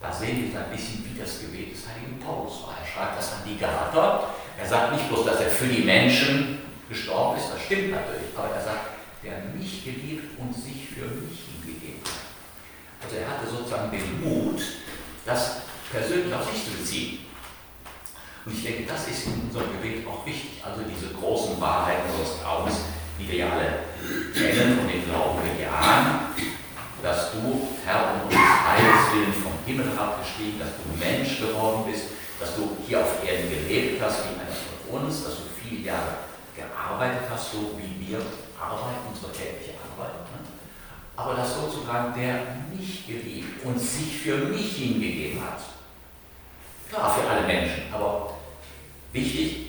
Da 0.02 0.12
sehen 0.12 0.52
wir 0.52 0.60
ein 0.60 0.72
bisschen, 0.72 1.06
wie 1.06 1.20
das 1.20 1.40
Gebet 1.40 1.74
des 1.74 1.88
heiligen 1.88 2.20
Paulus 2.20 2.64
war. 2.64 2.76
Er 2.82 2.88
schreibt 2.88 3.20
das 3.20 3.34
an 3.34 3.42
die 3.46 3.58
Galater. 3.58 4.34
Er 4.60 4.68
sagt 4.68 4.94
nicht 4.94 5.08
bloß, 5.08 5.26
dass 5.26 5.42
er 5.42 5.50
für 5.50 5.68
die 5.68 5.84
Menschen 5.84 6.60
gestorben 6.90 7.38
ist, 7.38 7.50
das 7.54 7.62
stimmt 7.62 7.92
natürlich, 7.92 8.36
aber 8.36 8.54
er 8.54 8.62
sagt, 8.62 9.00
der 9.24 9.40
mich 9.56 9.86
geliebt 9.86 10.38
und 10.38 10.54
sich 10.54 10.90
für 10.90 11.08
mich 11.08 11.48
hingegeben 11.48 12.02
hat. 12.04 13.06
Also 13.06 13.16
er 13.16 13.30
hatte 13.30 13.48
sozusagen 13.48 13.90
den 13.92 14.20
Mut, 14.22 14.62
das 15.26 15.62
persönlich 15.90 16.34
auf 16.34 16.52
sich 16.52 16.66
zu 16.66 16.72
beziehen. 16.72 17.20
Und 18.46 18.54
ich 18.54 18.64
denke, 18.64 18.92
das 18.92 19.08
ist 19.08 19.28
in 19.28 19.48
unserem 19.48 19.72
Gebet 19.74 20.06
auch 20.08 20.26
wichtig. 20.26 20.62
Also 20.66 20.82
diese 20.82 21.14
großen 21.14 21.62
Wahrheiten 21.62 22.10
unseres 22.10 22.42
Glaubens, 22.42 22.76
die 23.20 23.32
wir 23.32 23.46
alle 23.46 23.86
kennen 24.34 24.80
und 24.80 24.88
den 24.90 25.06
Glauben 25.06 25.40
bejahen, 25.46 26.34
dass 27.02 27.32
du, 27.32 27.70
Herr, 27.86 28.16
um 28.16 28.28
uns 28.28 28.36
Heils 28.36 29.14
willen 29.14 29.34
vom 29.34 29.54
Himmel 29.66 29.92
herabgestiegen, 30.42 30.60
dass 30.60 30.70
du 30.78 30.98
Mensch 30.98 31.40
geworden 31.40 31.92
bist, 31.92 32.06
dass 32.40 32.56
du 32.56 32.78
hier 32.88 33.02
auf 33.02 33.24
Erden 33.26 33.50
gelebt 33.50 34.02
hast 34.02 34.24
wie 34.26 34.40
einer 34.40 34.52
von 34.90 35.06
uns, 35.06 35.24
dass 35.24 35.36
du 35.36 35.42
viele 35.64 35.86
Jahre 35.86 36.18
gearbeitet 36.56 37.30
hast, 37.30 37.52
so 37.52 37.78
wie 37.78 38.08
wir 38.08 38.18
arbeiten, 38.60 39.08
unsere 39.14 39.32
tägliche 39.32 39.78
Arbeit. 39.80 40.14
Ne? 40.14 40.42
Aber 41.16 41.36
dass 41.36 41.56
sozusagen 41.56 42.20
der 42.20 42.42
mich 42.76 43.06
geliebt 43.06 43.64
und 43.66 43.80
sich 43.80 44.18
für 44.20 44.38
mich 44.38 44.76
hingegeben 44.78 45.42
hat. 45.42 45.60
Klar, 46.90 47.14
für 47.14 47.30
alle 47.30 47.48
Menschen, 47.48 47.84
aber 47.94 48.38
wichtig, 49.14 49.68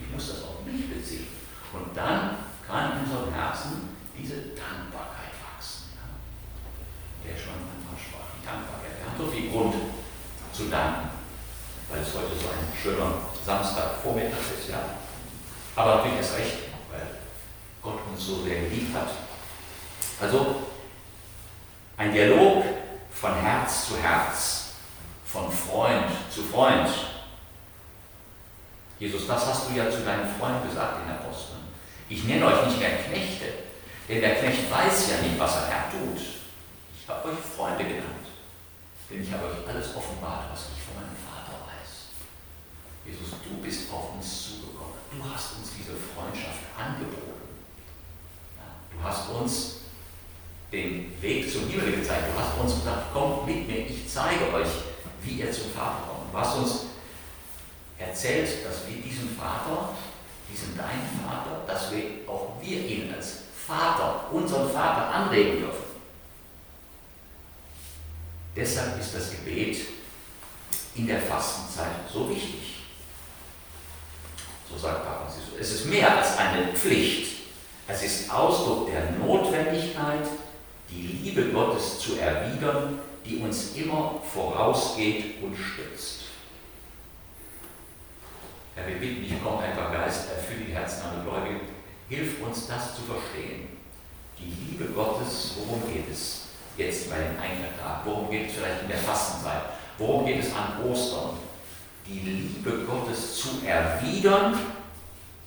ich 0.00 0.12
muss 0.12 0.28
das 0.28 0.44
auf 0.44 0.64
mich 0.64 0.88
beziehen. 0.88 1.26
Und 1.72 1.96
dann 1.96 2.36
kann 2.66 2.92
in 2.92 3.04
unserem 3.04 3.34
Herzen 3.34 3.96
diese 4.16 4.54
Dankbarkeit 4.54 5.34
wachsen. 5.42 5.96
Ja? 5.96 6.06
Der 7.24 7.36
schon 7.36 7.54
einmal 7.54 7.98
sprach, 7.98 8.30
die 8.38 8.46
Dankbarkeit. 8.46 8.92
Wir 9.00 9.10
haben 9.10 9.18
so 9.18 9.26
viel 9.26 9.50
Grund 9.50 9.74
zu 10.52 10.64
danken, 10.64 11.10
weil 11.88 12.00
es 12.00 12.14
heute 12.14 12.38
so 12.40 12.48
ein 12.48 12.72
schöner 12.80 13.12
Samstagvormittag 13.44 14.38
ist. 14.58 14.68
Ja? 14.68 14.80
Aber 15.76 15.96
natürlich 15.96 16.18
erst 16.18 16.36
recht, 16.36 16.56
weil 16.90 17.06
Gott 17.82 18.00
uns 18.10 18.26
so 18.26 18.42
sehr 18.42 18.60
geliebt 18.62 18.94
hat. 18.94 19.08
Also 20.20 20.56
ein 21.96 22.12
Dialog 22.12 22.64
von 23.12 23.34
Herz 23.34 23.88
zu 23.88 23.96
Herz, 23.98 24.74
von 25.24 25.50
Freund 25.50 26.10
zu 26.30 26.42
Freund. 26.42 26.88
Jesus, 28.98 29.26
das 29.26 29.46
hast 29.46 29.68
du 29.68 29.74
ja 29.74 29.90
zu 29.90 30.00
deinem 30.00 30.28
Freund 30.38 30.68
gesagt 30.68 31.00
in 31.00 31.08
der 31.08 31.20
Aposteln. 31.20 31.60
Ich 32.08 32.24
nenne 32.24 32.46
euch 32.46 32.66
nicht 32.66 32.78
mehr 32.78 32.98
Knechte, 32.98 33.46
denn 34.08 34.20
der 34.20 34.36
Knecht 34.36 34.70
weiß 34.70 35.10
ja 35.10 35.26
nicht, 35.26 35.38
was 35.38 35.56
er 35.56 35.66
Herr 35.68 35.90
tut. 35.90 36.20
Ich 36.20 37.08
habe 37.08 37.30
euch 37.30 37.38
Freunde 37.56 37.84
genannt, 37.84 38.21
denn 39.12 39.22
ich 39.22 39.32
habe 39.32 39.44
euch 39.46 39.68
alles 39.68 39.94
offenbart, 39.94 40.48
was 40.50 40.72
ich 40.72 40.80
von 40.80 40.96
meinem 40.96 41.16
Vater 41.20 41.68
weiß. 41.68 42.16
Jesus, 43.04 43.36
du 43.44 43.60
bist 43.60 43.92
auf 43.92 44.16
uns 44.16 44.48
zugekommen. 44.48 44.96
Du 45.12 45.20
hast 45.20 45.60
uns 45.60 45.76
diese 45.76 45.92
Freundschaft 45.92 46.64
angeboten. 46.72 47.44
Du 48.90 48.98
hast 49.04 49.28
uns 49.28 49.82
den 50.72 51.12
Weg 51.20 51.52
zum 51.52 51.68
Himmel 51.68 51.92
gezeigt. 52.00 52.32
Du 52.32 52.40
hast 52.40 52.58
uns 52.58 52.80
gesagt, 52.80 53.12
kommt 53.12 53.46
mit 53.46 53.68
mir, 53.68 53.86
ich 53.86 54.08
zeige 54.08 54.52
euch, 54.54 54.68
wie 55.22 55.40
ihr 55.40 55.52
zum 55.52 55.70
Vater 55.70 56.08
kommt. 56.08 56.32
Du 56.32 56.38
hast 56.38 56.56
uns 56.56 56.86
erzählt, 57.98 58.64
dass 58.64 58.88
wir 58.88 59.02
diesen 59.02 59.36
Vater, 59.36 59.90
diesen 60.50 60.76
deinen 60.76 61.20
Vater, 61.20 61.62
dass 61.66 61.92
wir 61.92 62.26
auch 62.26 62.56
wir 62.60 62.78
ihn 62.78 63.12
als 63.12 63.42
Vater, 63.66 64.32
unseren 64.32 64.70
Vater 64.70 65.08
anregen 65.14 65.60
dürfen. 65.60 65.91
Deshalb 68.54 69.00
ist 69.00 69.14
das 69.14 69.30
Gebet 69.30 69.78
in 70.94 71.06
der 71.06 71.20
Fastenzeit 71.20 72.08
so 72.12 72.28
wichtig. 72.28 72.82
So 74.70 74.76
sagt 74.76 75.04
Papa 75.04 75.32
Es 75.58 75.72
ist 75.72 75.86
mehr 75.86 76.18
als 76.18 76.36
eine 76.36 76.72
Pflicht. 76.74 77.32
Es 77.88 78.02
ist 78.02 78.30
Ausdruck 78.30 78.90
der 78.90 79.10
Notwendigkeit, 79.12 80.26
die 80.90 81.18
Liebe 81.22 81.46
Gottes 81.46 81.98
zu 81.98 82.18
erwidern, 82.18 83.00
die 83.24 83.36
uns 83.38 83.74
immer 83.74 84.20
vorausgeht 84.32 85.42
und 85.42 85.56
stützt. 85.56 86.20
Herr, 88.74 88.86
wir 88.86 88.96
bitten 88.96 89.22
dich, 89.22 89.32
komm, 89.42 89.60
Heiliger 89.60 89.90
Geist, 89.90 90.30
erfülle 90.30 90.64
die 90.66 90.72
Herzen 90.72 91.02
aller 91.02 91.22
Gläubigen, 91.22 91.60
hilf 92.08 92.42
uns 92.42 92.66
das 92.66 92.96
zu 92.96 93.02
verstehen. 93.02 93.68
Die 94.38 94.70
Liebe 94.70 94.92
Gottes, 94.92 95.54
worum 95.58 95.82
geht 95.92 96.10
es 96.10 96.42
jetzt 96.76 97.10
bei 97.10 97.16
dem 97.16 97.38
Einkertag? 97.40 98.02
Worum 98.04 98.30
geht 98.30 98.48
es 98.48 98.54
vielleicht 98.54 98.82
in 98.82 98.88
der 98.88 98.98
Fastenzeit? 98.98 99.62
Worum 99.98 100.26
geht 100.26 100.42
es 100.42 100.52
an 100.54 100.82
Ostern? 100.84 101.36
Die 102.06 102.18
Liebe 102.18 102.84
Gottes 102.84 103.36
zu 103.36 103.64
erwidern, 103.64 104.58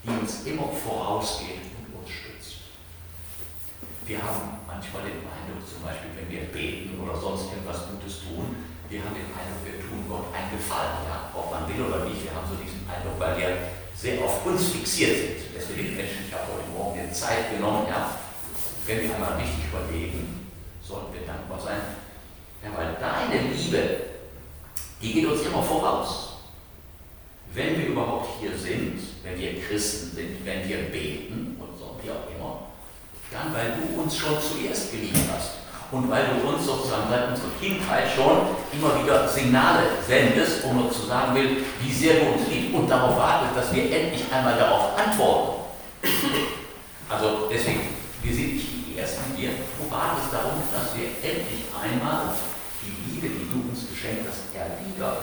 die 0.04 0.10
uns 0.10 0.44
immer 0.46 0.70
vorausgeht 0.70 1.68
und 1.76 2.00
uns 2.00 2.10
stützt. 2.10 2.72
Wir 4.06 4.22
haben 4.22 4.60
manchmal 4.66 5.04
den 5.04 5.26
Eindruck, 5.26 5.68
zum 5.68 5.84
Beispiel, 5.84 6.12
wenn 6.16 6.32
wir 6.32 6.46
beten 6.54 7.00
oder 7.02 7.20
sonst 7.20 7.52
etwas 7.52 7.90
Gutes 7.90 8.22
tun, 8.22 8.56
wir 8.88 9.02
haben 9.02 9.18
den 9.18 9.34
Eindruck, 9.34 9.66
wir 9.66 9.82
tun 9.82 10.06
Gott 10.08 10.30
einen 10.32 10.56
Gefallen, 10.56 11.10
ja, 11.10 11.28
ob 11.34 11.52
man 11.52 11.68
will 11.68 11.82
oder 11.84 12.06
nicht. 12.06 12.24
Wir 12.24 12.32
haben 12.38 12.46
so 12.48 12.56
diesen 12.56 12.86
Eindruck, 12.86 13.18
weil 13.18 13.36
wir 13.36 13.50
sehr 13.98 14.24
auf 14.24 14.46
uns 14.46 14.70
fixiert 14.70 15.18
sind. 15.18 15.58
Deswegen 15.58 15.98
Menschen, 15.98 16.30
ich 16.30 16.34
habe 16.34 16.54
heute 16.54 16.70
Morgen 16.70 17.02
die 17.02 17.12
Zeit 17.12 17.50
genommen, 17.50 17.88
ja, 17.90 18.14
wenn 18.86 19.02
wir 19.02 19.16
einmal 19.16 19.42
richtig 19.42 19.66
überlegen, 19.74 20.45
sollten 20.88 21.14
wir 21.14 21.26
dankbar 21.26 21.60
sein, 21.60 21.82
ja, 22.64 22.70
weil 22.78 22.96
deine 23.00 23.50
Liebe, 23.50 23.80
die 25.02 25.14
geht 25.14 25.26
uns 25.26 25.42
immer 25.42 25.64
voraus. 25.64 26.38
Wenn 27.54 27.78
wir 27.80 27.88
überhaupt 27.88 28.40
hier 28.40 28.58
sind, 28.58 29.00
wenn 29.24 29.40
wir 29.40 29.62
Christen 29.62 30.16
sind, 30.16 30.46
wenn 30.46 30.68
wir 30.68 30.78
beten 30.92 31.58
und 31.60 31.78
so, 31.78 31.96
wie 32.04 32.12
auch 32.12 32.28
immer, 32.36 32.68
dann 33.32 33.54
weil 33.54 33.74
du 33.80 34.02
uns 34.02 34.16
schon 34.16 34.36
zuerst 34.40 34.92
geliebt 34.92 35.18
hast 35.34 35.52
und 35.92 36.10
weil 36.10 36.26
du 36.26 36.48
uns 36.48 36.66
sozusagen 36.66 37.10
seit 37.10 37.30
unserer 37.30 37.52
Kindheit 37.60 38.12
schon 38.14 38.48
immer 38.74 39.02
wieder 39.02 39.28
Signale 39.28 39.84
sendest, 40.06 40.66
um 40.66 40.86
uns 40.86 41.00
zu 41.00 41.08
sagen 41.08 41.34
will, 41.36 41.64
wie 41.82 41.94
sehr 41.94 42.20
du 42.20 42.34
uns 42.34 42.48
liebst 42.50 42.76
und 42.76 42.90
darauf 42.90 43.18
wartet, 43.18 43.56
dass 43.56 43.74
wir 43.74 43.84
endlich 43.84 44.24
einmal 44.32 44.58
darauf 44.58 44.98
antworten. 44.98 45.62
Also 47.10 47.50
deswegen, 47.52 47.82
wir 48.22 48.34
sind 48.34 48.54
nicht 48.56 48.75
die 48.96 49.02
Ersten 49.02 49.36
hier, 49.36 49.52
du 49.52 49.92
wartest 49.92 50.32
darum, 50.32 50.62
dass 50.72 50.96
wir 50.96 51.08
endlich 51.22 51.66
einmal 51.82 52.34
die 52.82 53.12
Liebe, 53.12 53.28
die 53.28 53.50
du 53.52 53.70
uns 53.70 53.90
geschenkt 53.90 54.26
hast, 54.28 54.56
erwidern. 54.56 55.18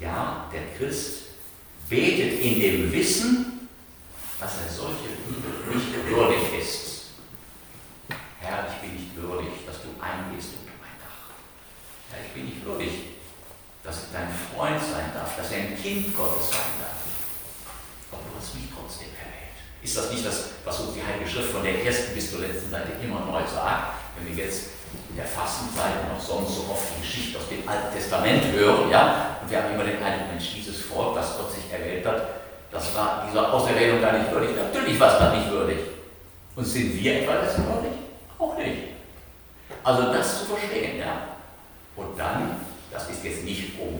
Ja, 0.00 0.50
der 0.52 0.76
Christ 0.76 1.22
betet 1.88 2.40
in 2.40 2.60
dem 2.60 2.92
Wissen, 2.92 3.68
dass 4.38 4.52
er 4.66 4.72
solche 4.72 5.08
Liebe 5.28 5.72
nicht 5.72 5.94
würdig 6.10 6.60
ist. 6.60 6.92
Herr, 8.40 8.66
ich 8.68 8.80
bin 8.82 8.94
nicht 9.00 9.16
würdig, 9.16 9.64
dass 9.64 9.76
du 9.76 9.88
eingehst 10.00 10.50
unter 10.60 10.76
mein 10.82 10.98
Dach. 11.00 11.30
Herr, 12.10 12.24
ich 12.26 12.32
bin 12.32 12.46
nicht 12.46 12.64
würdig, 12.64 12.90
dass 13.84 13.96
ich 13.96 14.12
dein 14.12 14.28
Freund 14.28 14.80
sein 14.80 15.12
darf, 15.14 15.36
dass 15.36 15.50
ich 15.52 15.56
ein 15.56 15.80
Kind 15.80 16.14
Gottes 16.16 16.50
sein 16.50 16.74
darf. 16.80 17.00
Aber 18.10 18.22
du 18.28 18.36
hast 18.36 18.54
mich 18.54 18.64
trotzdem 18.74 19.08
erwählt. 19.08 19.21
Ist 19.82 19.96
das 19.96 20.10
nicht 20.12 20.24
das, 20.24 20.50
was 20.64 20.78
uns 20.80 20.94
die 20.94 21.02
Heilige 21.02 21.28
Schrift 21.28 21.50
von 21.50 21.62
der 21.62 21.84
ersten 21.84 22.14
bis 22.14 22.30
zur 22.30 22.40
letzten 22.40 22.70
Seite 22.70 22.92
immer 23.02 23.20
neu 23.26 23.42
sagt? 23.42 23.98
Wenn 24.16 24.36
wir 24.36 24.44
jetzt 24.44 24.78
in 25.10 25.16
der 25.16 25.26
Fastenzeit 25.26 26.06
noch 26.08 26.20
sonst 26.20 26.54
so 26.54 26.70
oft 26.70 26.86
die 26.94 27.02
Geschichte 27.02 27.38
aus 27.38 27.48
dem 27.48 27.66
Alten 27.68 27.92
Testament 27.92 28.44
hören, 28.52 28.90
ja, 28.90 29.38
und 29.42 29.50
wir 29.50 29.58
haben 29.58 29.74
immer 29.74 29.84
den 29.84 30.00
Eindruck, 30.02 30.28
Mensch, 30.30 30.54
dieses 30.54 30.82
Volk, 30.82 31.16
das 31.16 31.36
Gott 31.36 31.50
sich 31.50 31.66
erwählt 31.72 32.06
hat, 32.06 32.28
das 32.70 32.94
war 32.94 33.26
dieser 33.28 33.52
Auserwählung 33.52 34.00
gar 34.00 34.16
nicht 34.16 34.30
würdig. 34.30 34.50
Natürlich 34.56 34.98
war 35.00 35.12
es 35.12 35.18
da 35.18 35.36
nicht 35.36 35.50
würdig. 35.50 35.78
Und 36.54 36.64
sind 36.64 36.94
wir 37.02 37.22
etwa 37.22 37.34
dessen 37.42 37.66
würdig? 37.66 37.92
Auch 38.38 38.56
nicht. 38.56 38.78
Also 39.82 40.12
das 40.12 40.38
zu 40.38 40.44
verstehen, 40.46 40.98
ja. 41.00 41.36
Und 41.96 42.18
dann, 42.18 42.60
das 42.90 43.10
ist 43.10 43.24
jetzt 43.24 43.44
nicht 43.44 43.78
um, 43.80 43.98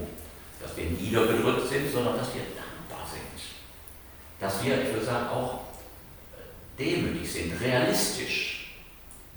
dass 0.61 0.77
wir 0.77 0.85
niedergedrückt 0.85 1.69
sind, 1.69 1.91
sondern 1.93 2.17
dass 2.17 2.33
wir 2.35 2.43
dankbar 2.55 3.05
sind. 3.11 3.43
Dass 4.41 4.63
wir, 4.65 4.81
ich 4.81 4.93
würde 4.95 5.05
sagen, 5.05 5.29
auch 5.29 5.62
demütig 6.79 7.31
sind, 7.31 7.61
realistisch. 7.61 8.75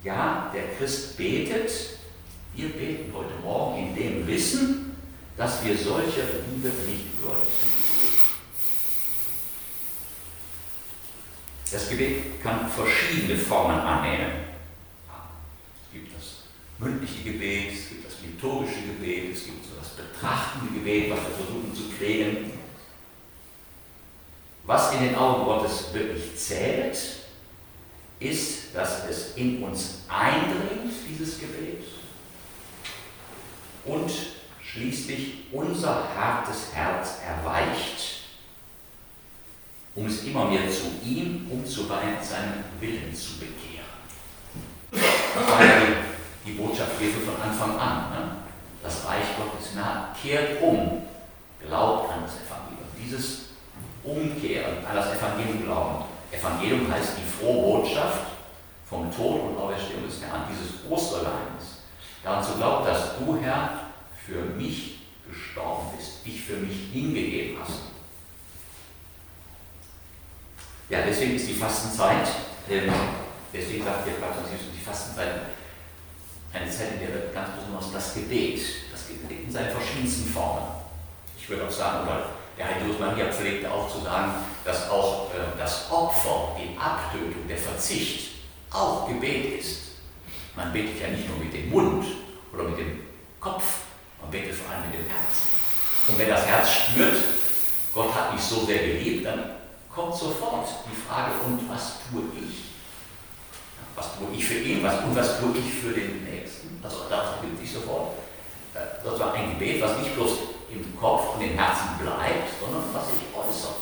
Ja, 0.04 0.52
der 0.54 0.76
Christ 0.78 1.18
betet, 1.18 1.72
wir 2.56 2.70
beten 2.70 3.12
heute 3.14 3.34
Morgen 3.44 3.88
in 3.88 3.96
dem 3.96 4.28
Wissen, 4.28 4.96
dass 5.36 5.66
wir 5.66 5.76
solcher 5.78 6.24
Liebe 6.50 6.70
nicht 6.70 7.22
würdig 7.22 7.50
sind. 7.62 7.76
Das 11.72 11.90
Gebet 11.90 12.42
kann 12.42 12.70
verschiedene 12.70 13.38
Formen 13.38 13.80
annehmen. 13.80 14.32
Es 15.84 15.92
gibt 15.92 16.16
das 16.16 16.44
mündliche 16.78 17.24
Gebet, 17.24 17.74
es 17.74 17.90
gibt 17.90 18.06
das 18.06 18.22
liturgische 18.22 18.82
Gebet, 18.82 19.34
es 19.34 19.46
gibt 19.46 19.66
so 19.66 19.72
das 19.78 19.90
betrachtende 19.90 20.74
Gebet, 20.74 21.10
was 21.10 21.20
wir 21.20 21.46
versuchen 21.46 21.76
zu 21.76 21.90
pflegen. 21.90 22.52
Was 24.64 24.94
in 24.94 25.04
den 25.04 25.16
Augen 25.16 25.46
Gottes 25.46 25.94
wirklich 25.94 26.36
zählt, 26.38 26.98
ist, 28.20 28.76
dass 28.76 29.08
es 29.10 29.36
in 29.36 29.64
uns 29.64 30.02
eindringt, 30.08 30.94
dieses 31.08 31.40
Gebet, 31.40 31.84
und 33.86 34.12
schließlich 34.64 35.46
unser 35.52 36.04
hartes 36.16 36.74
Herz 36.74 37.20
erweicht, 37.26 38.24
um 39.96 40.08
es 40.08 40.24
immer 40.24 40.46
mehr 40.46 40.70
zu 40.70 40.86
ihm, 41.06 41.48
um 41.50 41.66
zu 41.66 41.86
seinem 41.86 42.64
Willen 42.80 43.14
zu 43.16 43.40
bekehren. 43.40 43.86
Das 44.92 45.52
war 45.52 45.64
ja 45.64 45.80
die, 45.80 46.52
die 46.52 46.58
Botschaft 46.58 47.00
Jesu 47.00 47.20
von 47.20 47.42
Anfang 47.42 47.78
an. 47.78 48.12
Ne? 48.12 48.32
Das 48.84 49.06
Reich 49.06 49.38
Gottes 49.38 49.74
nah, 49.76 50.16
kehrt 50.22 50.62
um, 50.62 51.04
glaubt 51.60 52.12
an 52.12 52.24
das 52.24 52.36
Evangelium. 52.36 52.90
Dieses 53.02 53.46
Umkehren, 54.04 54.86
an 54.86 54.96
das 54.96 55.18
Evangelium 55.18 55.64
glauben. 55.64 56.06
Evangelium 56.32 56.92
heißt 56.92 57.14
die 57.18 57.25
frohe 57.40 57.80
Botschaft 57.80 58.28
vom 58.90 59.14
Tod 59.16 59.42
und 59.42 59.58
Auferstehung 59.58 60.06
des 60.06 60.22
Herrn, 60.22 60.44
dieses 60.50 60.90
Ostergeheimnis. 60.90 61.84
Daran 62.24 62.44
zu 62.44 62.54
glauben, 62.54 62.86
dass 62.86 63.18
du, 63.18 63.38
Herr, 63.42 63.82
für 64.26 64.42
mich 64.58 65.00
gestorben 65.28 65.88
bist, 65.96 66.26
dich 66.26 66.42
für 66.42 66.58
mich 66.58 66.92
hingegeben 66.92 67.58
hast. 67.62 67.80
Ja, 70.90 71.00
deswegen 71.06 71.36
ist 71.36 71.50
die 71.50 71.54
Fastenzeit, 71.54 72.28
ähm, 72.70 72.94
deswegen 73.52 73.84
sagt 73.84 74.08
der 74.08 74.14
Papst 74.14 74.42
die 74.74 74.84
Fastenzeit 74.84 75.42
eine 76.54 76.72
Zeit, 76.72 76.94
in 76.94 77.00
der 77.00 77.14
wird 77.14 77.34
ganz 77.34 77.50
besonders 77.56 77.92
das 77.92 78.14
Gebet, 78.14 78.62
das 78.92 79.08
Gebet 79.08 79.46
in 79.46 79.52
seinen 79.52 79.72
verschiedensten 79.72 80.30
Formen. 80.32 80.68
Ich 81.38 81.50
würde 81.50 81.68
auch 81.68 81.72
sagen, 81.72 82.08
oder 82.08 82.30
der 82.58 82.68
Heilige 82.68 82.94
Maria 83.00 83.32
pflegte 83.32 83.72
auch 83.72 83.92
zu 83.92 84.02
sagen, 84.02 84.34
dass 84.64 84.90
auch 84.90 85.30
äh, 85.32 85.58
das 85.58 85.92
Opfer, 85.92 86.56
die 86.58 86.78
Abtötung, 86.78 87.48
der 87.48 87.58
Verzicht 87.58 88.32
auch 88.72 89.08
Gebet 89.08 89.60
ist. 89.60 89.82
Man 90.56 90.72
betet 90.72 91.02
ja 91.02 91.08
nicht 91.10 91.28
nur 91.28 91.38
mit 91.38 91.54
dem 91.54 91.70
Mund 91.70 92.06
oder 92.54 92.64
mit 92.64 92.78
dem 92.78 93.02
Kopf, 93.40 93.64
man 94.22 94.32
betet 94.32 94.56
vor 94.56 94.72
allem 94.72 94.90
mit 94.90 95.00
dem 95.00 95.08
Herzen. 95.08 95.50
Und 96.08 96.18
wenn 96.18 96.30
das 96.30 96.46
Herz 96.46 96.70
spürt, 96.70 97.18
Gott 97.94 98.14
hat 98.14 98.34
mich 98.34 98.42
so 98.42 98.66
sehr 98.66 98.80
geliebt, 98.80 99.26
dann 99.26 99.52
kommt 99.94 100.16
sofort 100.16 100.68
die 100.90 100.96
Frage, 101.08 101.32
und 101.46 101.70
was 101.70 102.00
tue 102.10 102.24
ich? 102.42 102.66
Was 103.96 104.18
tue 104.18 104.28
ich 104.36 104.46
für 104.46 104.60
ihn 104.60 104.84
was, 104.84 105.04
und 105.04 105.16
was 105.16 105.40
tue 105.40 105.54
ich 105.58 105.74
für 105.74 105.94
den 105.94 106.24
Nächsten? 106.24 106.80
Also 106.84 107.04
das 107.10 107.42
gibt 107.42 107.60
sich 107.62 107.72
sofort. 107.72 108.12
Das 108.74 109.20
war 109.20 109.34
ein 109.34 109.52
Gebet, 109.52 109.82
was 109.82 109.98
nicht 110.00 110.14
bloß 110.16 110.32
im 110.76 111.00
Kopf 111.00 111.36
und 111.36 111.42
im 111.42 111.58
Herzen 111.58 111.98
bleibt, 112.02 112.50
sondern 112.60 112.84
was 112.94 113.08
sich 113.08 113.24
äußert. 113.34 113.82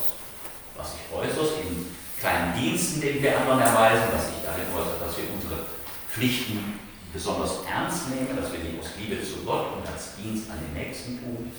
Was 0.76 0.94
sich 0.94 1.02
äußert 1.14 1.66
in 1.66 1.96
kleinen 2.20 2.54
Diensten, 2.56 3.02
den 3.02 3.22
wir 3.22 3.38
anderen 3.38 3.60
erweisen, 3.60 4.08
was 4.14 4.28
sich 4.28 4.42
darin 4.44 4.72
äußert, 4.74 5.02
dass 5.02 5.18
wir 5.18 5.26
unsere 5.34 5.66
Pflichten 6.10 6.80
besonders 7.12 7.64
ernst 7.70 8.10
nehmen, 8.10 8.36
dass 8.36 8.52
wir 8.52 8.60
die 8.60 8.80
aus 8.80 8.92
Liebe 8.98 9.22
zu 9.22 9.44
Gott 9.46 9.78
und 9.78 9.88
als 9.88 10.16
Dienst 10.16 10.50
an 10.50 10.58
den 10.60 10.74
Nächsten 10.74 11.20
tun. 11.20 11.52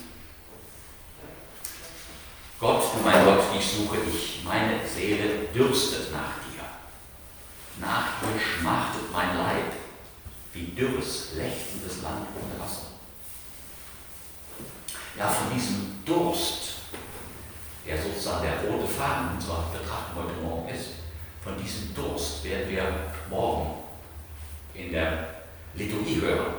Gott, 2.59 2.83
du 2.95 3.05
mein 3.05 3.25
Gott, 3.25 3.55
dich 3.55 3.67
suche 3.67 3.99
ich, 4.09 4.43
meine 4.45 4.81
Seele 4.87 5.49
dürstet 5.55 6.13
nach 6.13 6.41
dir. 6.49 6.65
Nach 7.79 8.21
dir 8.21 8.41
schmachtet 8.41 9.13
mein 9.13 9.37
Leib, 9.37 9.73
wie 10.53 10.67
dürres, 10.69 11.33
lechzendes 11.35 12.03
Land 12.03 12.27
ohne 12.41 12.59
Wasser. 12.63 12.94
Ja, 15.17 15.29
von 15.29 15.55
diesem 15.55 16.03
Durst, 16.05 16.75
der 17.87 18.03
sozusagen 18.03 18.43
der 18.43 18.69
rote 18.69 18.89
Faden 18.89 19.37
unserer 19.37 19.65
Betrachtung 19.73 20.25
heute 20.25 20.41
Morgen 20.43 20.69
ist, 20.69 20.89
von 21.43 21.57
diesem 21.63 21.95
Durst 21.95 22.43
werden 22.43 22.69
wir 22.69 22.85
morgen 23.31 23.75
in 24.75 24.91
der 24.91 25.29
Liturgie 25.75 26.21
hören. 26.21 26.55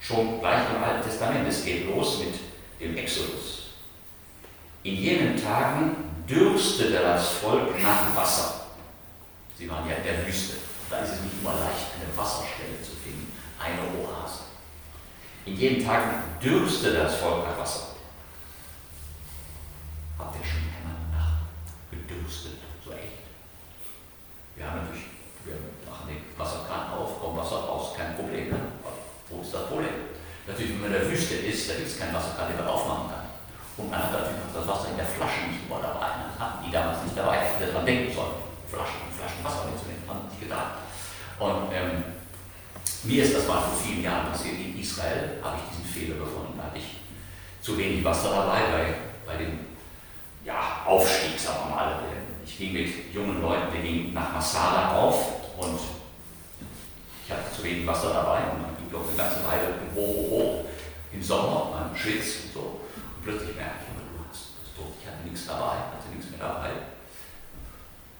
Schon 0.00 0.38
gleich 0.40 0.68
im 0.76 0.82
Alten 0.82 1.08
Testament. 1.08 1.48
Es 1.48 1.64
geht 1.64 1.86
los 1.86 2.18
mit 2.18 2.34
dem 2.78 2.96
Exodus. 2.96 3.70
In 4.82 4.96
jenen 4.96 5.42
Tagen 5.42 5.96
dürstete 6.28 6.98
das 7.00 7.28
Volk 7.28 7.82
nach 7.82 8.14
Wasser. 8.14 8.66
Sie 9.56 9.70
waren 9.70 9.88
ja 9.88 9.96
in 9.96 10.04
der 10.04 10.26
Wüste. 10.26 10.56
Da 10.90 10.98
ist 10.98 11.12
es 11.12 11.20
nicht 11.22 11.40
immer 11.40 11.54
leicht, 11.54 11.92
eine 11.96 12.14
Wasserstelle 12.14 12.82
zu 12.82 12.90
finden, 13.02 13.32
eine 13.58 13.78
Oase. 13.98 14.40
In 15.46 15.56
jenen 15.56 15.86
Tagen 15.86 16.22
dürstete 16.42 16.98
das 16.98 17.16
Volk 17.16 17.48
nach 17.48 17.58
Wasser. 17.58 17.93
Ihr 20.38 20.46
schon 20.46 20.66
einmal 20.74 20.98
nach 21.12 21.46
gedürstet? 21.90 22.58
So 22.84 22.92
echt? 22.92 23.24
Wir 24.56 24.66
haben 24.66 24.84
natürlich 24.84 25.14
wir 25.44 25.60
machen 25.84 26.08
den 26.08 26.24
Wasserkran 26.40 26.88
auf, 26.96 27.20
kommt 27.20 27.36
Wasser 27.36 27.68
raus, 27.68 27.92
kein 27.96 28.16
Problem. 28.16 28.48
Ne? 28.48 28.60
Wo 29.28 29.42
ist 29.42 29.52
das 29.52 29.68
Problem? 29.68 30.08
Natürlich, 30.46 30.72
wenn 30.72 30.88
man 30.88 30.92
in 30.92 31.00
der 31.04 31.10
Wüste 31.10 31.34
ist, 31.36 31.68
da 31.68 31.74
gibt 31.74 31.88
es 31.88 31.98
keinen 31.98 32.14
Wasserkran, 32.14 32.48
den 32.48 32.64
man 32.64 32.68
aufmachen 32.68 33.12
kann. 33.12 33.26
Und 33.76 33.90
man 33.90 34.00
hat 34.00 34.12
natürlich 34.12 34.40
auch 34.40 34.56
das 34.56 34.68
Wasser 34.68 34.88
in 34.90 34.96
der 34.96 35.08
Flasche 35.08 35.52
nicht 35.52 35.68
immer 35.68 35.80
dabei. 35.84 36.16
Ne? 36.16 36.26
Hatten 36.38 36.64
die 36.64 36.72
damals 36.72 37.04
nicht 37.04 37.16
dabei, 37.16 37.44
hätten 37.44 37.60
wir 37.60 37.66
daran 37.68 37.86
denken 37.86 38.14
sollen. 38.14 38.40
Flaschen, 38.72 39.04
Flaschen 39.12 39.44
Wasser 39.44 39.68
mitzunehmen, 39.68 40.04
haben 40.08 40.24
die 40.32 40.48
getan. 40.48 40.80
Und 41.38 41.68
ähm, 41.72 42.16
mir 43.04 43.20
ist 43.24 43.36
das 43.36 43.46
mal 43.46 43.60
vor 43.60 43.76
vielen 43.76 44.02
Jahren 44.02 44.32
passiert. 44.32 44.56
In 44.56 44.80
Israel 44.80 45.44
habe 45.44 45.60
ich 45.60 45.76
diesen 45.76 45.84
Fehler 45.84 46.24
gefunden. 46.24 46.56
Da 46.56 46.72
hatte 46.72 46.78
ich 46.78 47.04
zu 47.60 47.76
wenig 47.76 48.04
Wasser 48.04 48.30
dabei 48.32 48.60
bei, 48.72 48.84
bei 49.26 49.36
dem 49.36 49.73
ja, 50.44 50.82
Aufstieg, 50.86 51.38
sagen 51.38 51.58
wir 51.68 51.76
mal, 51.76 51.98
ich 52.44 52.58
ging 52.58 52.72
mit 52.72 53.12
jungen 53.12 53.40
Leuten, 53.40 53.72
wir 53.72 53.80
gingen 53.80 54.12
nach 54.12 54.32
Masala 54.32 54.92
auf 54.96 55.16
und 55.58 55.78
ich 57.24 57.32
hatte 57.32 57.50
zu 57.56 57.64
wenig 57.64 57.86
Wasser 57.86 58.12
dabei 58.12 58.40
und 58.52 58.62
man 58.62 58.76
ging 58.76 58.90
doch 58.92 59.08
eine 59.08 59.16
ganze 59.16 59.40
Weile 59.46 59.74
hoch, 59.96 60.06
hoch, 60.06 60.30
hoch 60.30 60.64
im 61.12 61.22
Sommer, 61.22 61.70
man 61.72 61.96
schwitzt 61.96 62.44
und 62.44 62.52
so. 62.52 62.60
Und 62.60 63.24
plötzlich 63.24 63.56
merkte 63.56 63.86
ich, 63.88 63.94
du 63.96 64.24
hast 64.28 65.00
ich 65.00 65.06
hatte 65.06 65.24
nichts 65.24 65.46
dabei, 65.46 65.88
hatte 65.94 66.10
nichts 66.12 66.30
mehr 66.30 66.40
dabei. 66.40 66.70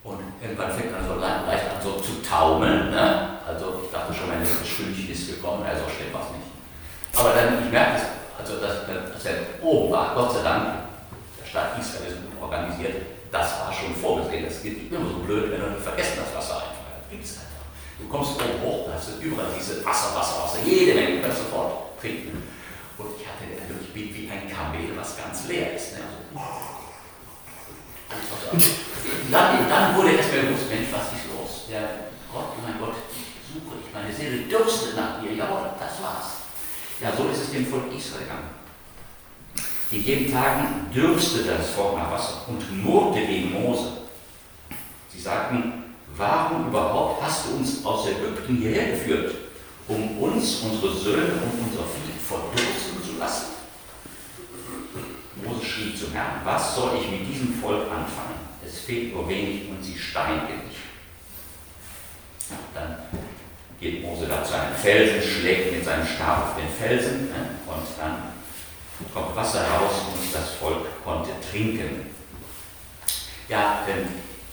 Und 0.04 0.20
irgendwann 0.40 0.72
fängt 0.72 0.92
man 0.92 1.06
so 1.06 1.16
leicht 1.16 1.64
an 1.68 1.82
so 1.82 2.00
zu 2.00 2.22
taumeln. 2.22 2.90
Ne? 2.90 3.40
Also 3.46 3.80
ich 3.84 3.90
dachte 3.90 4.12
schon, 4.12 4.28
mein 4.28 4.40
letztes 4.40 4.68
Stündchen 4.68 5.10
ist 5.10 5.28
gekommen, 5.28 5.64
also 5.66 5.84
stimmt 5.88 6.12
was 6.12 6.30
nicht. 6.32 6.48
Aber 7.16 7.32
dann, 7.34 7.64
ich 7.64 7.72
merkte, 7.72 8.06
also 8.38 8.60
dass, 8.60 8.86
dass 8.86 9.24
er 9.24 9.62
oben 9.62 9.92
war, 9.92 10.14
Gott 10.14 10.32
sei 10.32 10.42
Dank, 10.42 10.64
der 11.40 11.46
Staat 11.46 11.78
Israel 11.78 11.93
organisiert, 12.44 13.02
das 13.32 13.60
war 13.60 13.72
schon 13.72 13.94
vorgesehen. 13.94 14.44
Das 14.44 14.62
geht 14.62 14.92
immer 14.92 15.08
so 15.08 15.18
blöd, 15.26 15.50
wenn 15.50 15.60
du 15.60 15.80
vergessen 15.80 16.22
das 16.22 16.34
Wasser 16.36 16.56
einfach. 16.62 16.86
Das 17.00 17.10
gibt 17.10 17.24
es 17.24 17.32
einfach. 17.42 17.64
Du 17.98 18.08
kommst 18.08 18.36
oben 18.36 18.62
hoch, 18.62 18.86
da 18.86 18.94
hast 18.94 19.08
du 19.10 19.22
überall 19.22 19.50
diese 19.58 19.84
Wasser, 19.84 20.14
Wasser, 20.14 20.44
Wasser, 20.44 20.58
jede 20.64 20.94
Menge, 20.94 21.20
kannst 21.20 21.38
sofort 21.38 21.98
trinken. 22.00 22.42
Und 22.98 23.08
ich 23.18 23.26
hatte 23.26 23.50
den 23.50 23.58
Eindruck, 23.58 23.82
ich 23.82 23.92
bin 23.92 24.14
wie 24.14 24.30
ein 24.30 24.46
Kamel, 24.46 24.94
was 24.96 25.16
ganz 25.16 25.48
leer 25.48 25.74
ist. 25.74 25.98
Ne? 25.98 26.04
Also, 28.10 28.66
dann, 29.30 29.68
dann 29.68 29.96
wurde 29.96 30.12
erst 30.12 30.30
mal 30.30 30.42
bewusst, 30.42 30.70
Mensch, 30.70 30.88
was 30.92 31.10
ist 31.18 31.26
los? 31.34 31.66
Der 31.70 32.12
Gott, 32.30 32.54
oh 32.58 32.62
mein 32.62 32.78
Gott, 32.78 32.94
ich 33.10 33.30
suche 33.46 33.78
dich, 33.78 33.90
meine 33.94 34.12
Seele 34.12 34.46
dürstet 34.46 34.96
nach 34.96 35.22
dir. 35.22 35.34
Jawohl, 35.34 35.70
das 35.78 36.02
war's. 36.02 36.50
Ja, 37.00 37.10
so 37.16 37.28
ist 37.30 37.42
es 37.42 37.50
dem 37.50 37.66
Volk 37.66 37.94
Israel 37.94 38.22
gegangen. 38.22 38.63
In 39.94 40.02
jenen 40.04 40.32
Tagen 40.32 40.90
dürstete 40.92 41.50
das 41.56 41.70
Volk 41.70 41.96
nach 41.96 42.10
Wasser 42.10 42.42
und 42.48 42.82
murrte 42.82 43.24
gegen 43.24 43.52
Mose. 43.52 43.92
Sie 45.08 45.20
sagten, 45.20 45.84
warum 46.16 46.66
überhaupt 46.66 47.22
hast 47.22 47.46
du 47.46 47.58
uns 47.58 47.84
aus 47.84 48.08
Ägypten 48.08 48.56
hierher 48.56 48.90
geführt, 48.90 49.36
um 49.86 50.18
uns, 50.18 50.62
unsere 50.62 50.92
Söhne 50.92 51.34
und 51.34 51.68
unser 51.68 51.84
Vieh 51.84 52.12
verdursten 52.26 53.04
zu 53.08 53.20
lassen? 53.20 53.46
Mose 55.44 55.64
schrie 55.64 55.94
zum 55.94 56.12
Herrn, 56.12 56.40
was 56.42 56.74
soll 56.74 56.98
ich 57.00 57.08
mit 57.12 57.28
diesem 57.32 57.54
Volk 57.62 57.82
anfangen? 57.82 58.40
Es 58.66 58.80
fehlt 58.80 59.14
nur 59.14 59.28
wenig 59.28 59.68
und 59.70 59.80
sie 59.80 59.96
steinigen 59.96 60.66
mich. 60.66 60.78
Dann 62.74 62.98
geht 63.78 64.02
Mose 64.02 64.26
da 64.26 64.42
zu 64.42 64.54
einem 64.54 64.74
Felsen, 64.74 65.22
schlägt 65.22 65.72
mit 65.72 65.84
seinem 65.84 66.04
Stab 66.04 66.48
auf 66.48 66.56
den 66.56 66.68
Felsen 66.68 67.28
ne, 67.28 67.50
und 67.68 67.86
dann 67.96 68.34
kommt 69.12 69.36
Wasser 69.36 69.60
raus 69.60 69.92
und 70.12 70.34
das 70.34 70.50
Volk 70.54 70.86
konnte 71.04 71.30
trinken. 71.50 72.10
Ja, 73.48 73.82
denn 73.86 74.08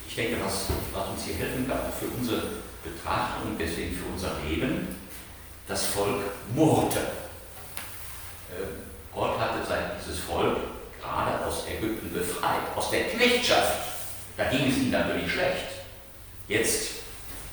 ich 0.08 0.16
denke, 0.16 0.38
was, 0.44 0.68
was 0.94 1.10
uns 1.10 1.24
hier 1.26 1.36
helfen 1.36 1.68
kann 1.68 1.80
für 1.98 2.08
unsere 2.18 2.42
Betrachtung, 2.84 3.56
deswegen 3.58 3.96
für 3.96 4.12
unser 4.12 4.32
Leben, 4.48 4.96
das 5.68 5.86
Volk 5.86 6.22
murrte. 6.54 7.00
Äh, 8.50 8.66
Gott 9.14 9.40
hatte 9.40 9.66
sein, 9.66 9.92
dieses 10.00 10.20
Volk 10.20 10.58
gerade 11.02 11.46
aus 11.46 11.66
Ägypten 11.68 12.14
befreit, 12.14 12.76
aus 12.76 12.90
der 12.90 13.06
Knechtschaft. 13.06 13.90
Da 14.38 14.46
ging 14.46 14.70
es 14.70 14.78
ihnen 14.78 14.92
natürlich 14.92 15.32
schlecht. 15.32 15.68
Jetzt, 16.48 16.92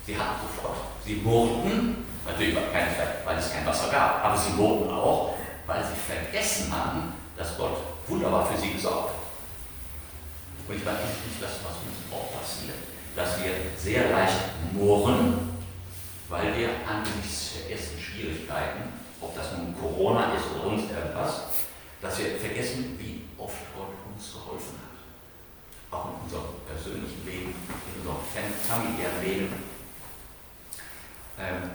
sie 0.06 0.16
hatten 0.16 0.40
sofort, 0.42 0.78
sie 1.04 1.16
murrten, 1.16 2.04
natürlich 2.26 2.56
weil 3.24 3.38
es 3.38 3.52
kein 3.52 3.66
Wasser 3.66 3.90
gab, 3.90 4.24
aber 4.24 4.36
sie 4.36 4.50
murrten 4.50 4.90
auch, 4.90 5.37
weil 5.68 5.84
sie 5.84 6.00
vergessen 6.00 6.72
haben, 6.72 7.12
dass 7.36 7.56
Gott 7.58 7.76
wunderbar 8.08 8.46
für 8.46 8.58
sie 8.58 8.72
gesorgt 8.72 9.10
hat. 9.10 9.18
Und 10.66 10.76
ich 10.76 10.84
weiß 10.84 10.96
nicht, 10.96 11.42
das, 11.42 11.60
was 11.62 11.76
uns 11.84 12.10
auch 12.10 12.32
passiert, 12.32 12.76
dass 13.14 13.38
wir 13.42 13.52
sehr 13.76 14.10
leicht 14.10 14.72
murren, 14.72 15.58
weil 16.30 16.56
wir 16.56 16.70
angesichts 16.88 17.52
der 17.52 17.76
ersten 17.76 18.00
Schwierigkeiten, 18.00 18.92
ob 19.20 19.36
das 19.36 19.52
nun 19.52 19.78
Corona 19.78 20.32
ist 20.34 20.44
oder 20.54 20.70
sonst 20.70 20.90
irgendwas, 20.90 21.42
dass 22.00 22.18
wir 22.18 22.38
vergessen, 22.38 22.98
wie 22.98 23.24
oft 23.36 23.58
Gott 23.76 23.92
uns 24.10 24.32
geholfen 24.32 24.78
hat. 24.80 25.98
Auch 25.98 26.06
in 26.06 26.24
unserem 26.24 26.64
persönlichen 26.66 27.26
Leben, 27.26 27.54
in 27.94 28.00
unserem 28.00 28.52
familiären 28.66 29.22
Leben. 29.22 29.52
Ähm, 31.38 31.70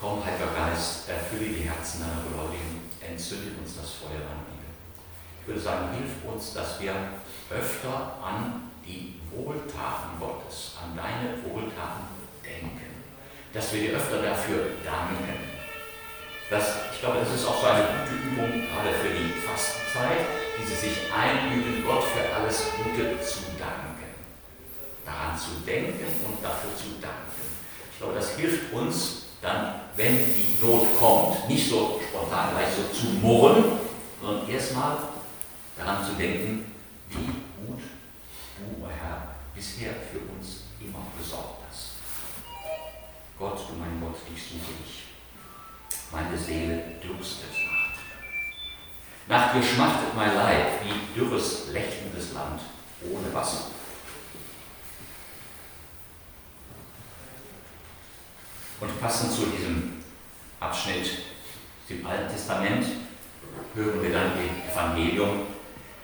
komm, 0.00 0.24
Heiliger 0.24 0.52
Geist, 0.52 1.06
die 1.06 1.21
Herzen 1.92 2.08
deiner 2.08 2.24
Gläubigen, 2.24 2.88
entzünde 3.04 3.52
uns 3.60 3.76
das 3.76 4.00
Feuer 4.00 4.24
an 4.24 4.40
Liebe. 4.48 4.72
Ich 5.40 5.46
würde 5.46 5.60
sagen, 5.60 5.92
hilf 5.92 6.24
uns, 6.24 6.54
dass 6.54 6.80
wir 6.80 6.94
öfter 7.50 8.16
an 8.22 8.70
die 8.84 9.20
Wohltaten 9.28 10.16
Gottes, 10.18 10.78
an 10.80 10.96
deine 10.96 11.36
Wohltaten 11.44 12.08
denken. 12.40 13.04
Dass 13.52 13.72
wir 13.74 13.82
dir 13.82 13.96
öfter 13.96 14.22
dafür 14.22 14.72
danken. 14.80 15.52
Das, 16.48 16.88
ich 16.92 17.00
glaube, 17.00 17.20
das 17.20 17.34
ist 17.34 17.46
auch 17.46 17.60
so 17.60 17.66
eine 17.66 17.84
gute 17.84 18.16
Übung, 18.24 18.48
gerade 18.48 18.92
für 18.96 19.12
die 19.12 19.28
Fastenzeit, 19.44 20.24
diese 20.56 20.76
sich 20.76 20.96
einüben, 21.12 21.84
Gott 21.84 22.04
für 22.04 22.24
alles 22.34 22.72
Gute 22.76 23.20
zu 23.20 23.40
danken. 23.60 24.08
Daran 25.04 25.36
zu 25.36 25.60
denken 25.66 26.08
und 26.24 26.42
dafür 26.42 26.72
zu 26.76 26.96
danken. 27.00 27.44
Ich 27.92 27.98
glaube, 27.98 28.14
das 28.14 28.36
hilft 28.36 28.72
uns 28.72 29.26
dann, 29.42 29.81
wenn 29.96 30.16
die 30.16 30.56
Not 30.60 30.86
kommt, 30.98 31.48
nicht 31.48 31.68
so 31.68 32.00
spontan 32.08 32.50
gleich 32.50 32.68
so 32.74 32.94
zu 32.96 33.06
murren, 33.14 33.64
sondern 34.20 34.48
erstmal 34.48 34.98
daran 35.76 36.04
zu 36.04 36.12
denken, 36.12 36.64
wie 37.10 37.26
gut 37.26 37.80
du, 38.58 38.86
Herr, 38.86 39.34
bisher 39.54 39.92
für 40.10 40.18
uns 40.34 40.64
immer 40.80 41.04
gesorgt 41.18 41.62
hast. 41.68 41.96
Gott, 43.38 43.58
du 43.68 43.78
mein 43.78 44.00
Gott, 44.00 44.18
ich 44.34 44.42
suche 44.42 44.72
dich. 44.82 45.02
Meine 46.10 46.38
Seele 46.38 46.84
dürstet 47.02 47.50
nach 47.50 47.92
dir. 47.92 48.08
Nach 49.28 49.52
dir 49.52 49.62
schmachtet 49.62 50.14
mein 50.14 50.34
Leib 50.34 50.84
wie 50.84 51.18
dürres, 51.18 51.68
lächelndes 51.72 52.32
Land 52.34 52.60
ohne 53.10 53.34
Wasser. 53.34 53.66
Und 58.82 59.00
passend 59.00 59.30
zu 59.30 59.46
diesem 59.46 60.02
Abschnitt 60.58 61.08
im 61.88 62.04
Alten 62.04 62.32
Testament 62.32 62.84
hören 63.76 64.02
wir 64.02 64.12
dann 64.12 64.32
im 64.32 64.72
Evangelium 64.72 65.42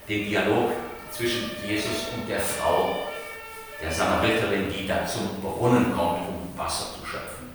den 0.09 0.29
Dialog 0.29 0.71
zwischen 1.11 1.51
Jesus 1.67 2.07
und 2.15 2.29
der 2.29 2.39
Frau, 2.39 3.09
der 3.83 3.91
Samariterin, 3.91 4.73
die 4.73 4.87
da 4.87 5.05
zum 5.05 5.43
Brunnen 5.43 5.93
kommt, 5.93 6.29
um 6.29 6.57
Wasser 6.57 6.95
zu 6.95 7.05
schöpfen. 7.05 7.49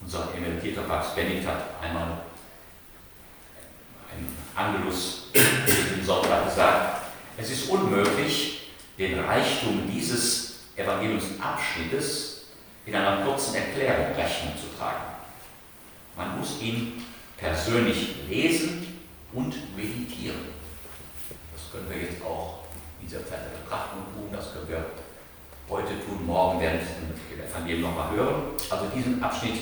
Unser 0.00 0.34
emeritierter 0.36 0.82
Papst 0.82 1.14
Benedikt 1.14 1.46
hat 1.46 1.62
einmal 1.80 2.22
ein 4.12 4.36
Angelus 4.56 5.28
im 5.32 6.04
Sonntag 6.04 6.46
gesagt, 6.46 7.02
es 7.36 7.50
ist 7.50 7.68
unmöglich, 7.68 8.72
den 8.98 9.20
Reichtum 9.20 9.88
dieses 9.88 10.47
Evangeliumsabschnittes 10.78 12.46
in 12.86 12.94
einer 12.94 13.24
kurzen 13.24 13.56
Erklärung 13.56 14.14
Rechnung 14.16 14.54
zu 14.56 14.78
tragen. 14.78 15.04
Man 16.16 16.38
muss 16.38 16.60
ihn 16.60 17.04
persönlich 17.36 18.16
lesen 18.28 19.00
und 19.32 19.54
meditieren. 19.76 20.38
Das 21.52 21.70
können 21.70 21.90
wir 21.90 22.08
jetzt 22.08 22.22
auch 22.22 22.64
in 23.00 23.06
dieser 23.06 23.26
Zeit 23.26 23.40
der 23.44 23.58
Betrachtung 23.58 24.00
tun, 24.14 24.28
das 24.32 24.52
können 24.52 24.68
wir 24.68 24.86
heute 25.68 26.00
tun, 26.04 26.24
morgen 26.26 26.60
werden 26.60 26.80
wir 26.80 27.44
das 27.44 27.50
Evangelium 27.50 27.90
nochmal 27.90 28.16
hören. 28.16 28.42
Also 28.70 28.86
diesen 28.94 29.22
Abschnitt 29.22 29.58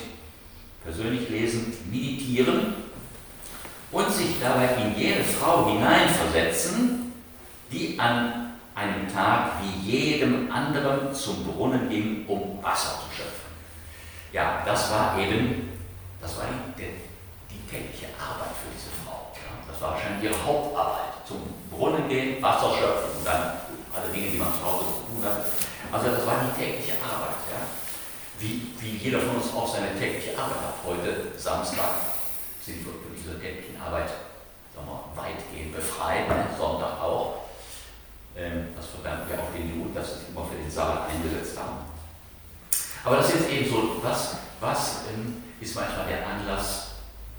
persönlich 0.85 1.29
lesen, 1.29 1.77
meditieren 1.91 2.75
und 3.91 4.13
sich 4.13 4.37
dabei 4.41 4.69
in 4.83 4.97
jede 4.97 5.25
Frau 5.25 5.69
hineinversetzen, 5.69 7.13
die 7.71 7.99
an 7.99 8.46
einem 8.77 9.11
Tag 9.13 9.53
wie 9.63 9.91
jedem 9.91 10.53
anderen 10.53 11.13
zum 11.13 11.45
Brunnen 11.45 11.89
ging, 11.89 12.27
um 12.29 12.63
Wasser 12.63 13.01
zu 13.01 13.17
schöpfen. 13.17 13.51
Ja, 14.33 14.63
das 14.67 14.91
war 14.93 15.19
eben, 15.19 15.81
das 16.21 16.37
war 16.37 16.45
die, 16.77 16.85
die 17.51 17.61
tägliche 17.71 18.13
Arbeit 18.21 18.53
für 18.53 18.69
diese 18.77 18.93
Frau. 19.03 19.33
Das 19.67 19.81
war 19.81 19.93
wahrscheinlich 19.93 20.31
ihre 20.31 20.45
Hauptarbeit. 20.45 21.25
Zum 21.27 21.41
Brunnen 21.71 22.07
gehen, 22.09 22.43
Wasser 22.43 22.71
schöpfen 22.77 23.19
und 23.19 23.27
dann 23.27 23.57
alle 23.97 24.13
Dinge, 24.13 24.29
die 24.29 24.39
man 24.39 24.53
zu 24.53 24.63
Hause 24.63 24.85
zu 24.85 25.01
tun 25.09 25.25
hat. 25.25 25.41
Also 25.91 26.11
das 26.13 26.27
war 26.27 26.37
die 26.45 26.61
tägliche 26.61 27.01
Arbeit. 27.01 27.41
Ja. 27.49 27.65
Wie, 28.39 28.77
wie 28.81 28.97
jeder 28.99 29.21
von 29.21 29.37
uns 29.37 29.55
auch 29.55 29.73
seine 29.73 29.99
tägliche 29.99 30.37
Arbeit 30.37 30.61
hat. 30.61 30.77
Heute 30.85 31.33
Samstag 31.39 32.13
sind 32.61 32.85
wir 32.85 32.93
für 32.93 33.17
diese 33.17 33.41
täglichen 33.41 33.81
Arbeit 33.81 34.11
sagen 34.77 34.87
wir, 34.87 35.01
weitgehend 35.17 35.75
befreit, 35.75 36.29
ne? 36.29 36.45
Sonntag 36.59 37.01
auch. 37.01 37.46
Ähm, 38.39 38.69
das 38.77 38.87
verdanken 38.87 39.31
wir 39.31 39.41
auch 39.41 39.53
den 39.57 39.75
Juden, 39.75 39.95
dass 39.95 40.13
sie 40.13 40.19
sich 40.19 40.29
immer 40.29 40.45
für 40.45 40.57
den 40.57 40.71
Sabbat 40.71 41.09
eingesetzt 41.09 41.57
haben. 41.59 41.89
Aber 43.03 43.17
das 43.17 43.29
ist 43.29 43.41
jetzt 43.41 43.51
eben 43.51 43.71
so, 43.71 43.97
was, 44.03 44.37
was 44.61 45.05
ähm, 45.09 45.43
ist 45.59 45.75
manchmal 45.75 46.07
der 46.07 46.27
Anlass 46.27 46.89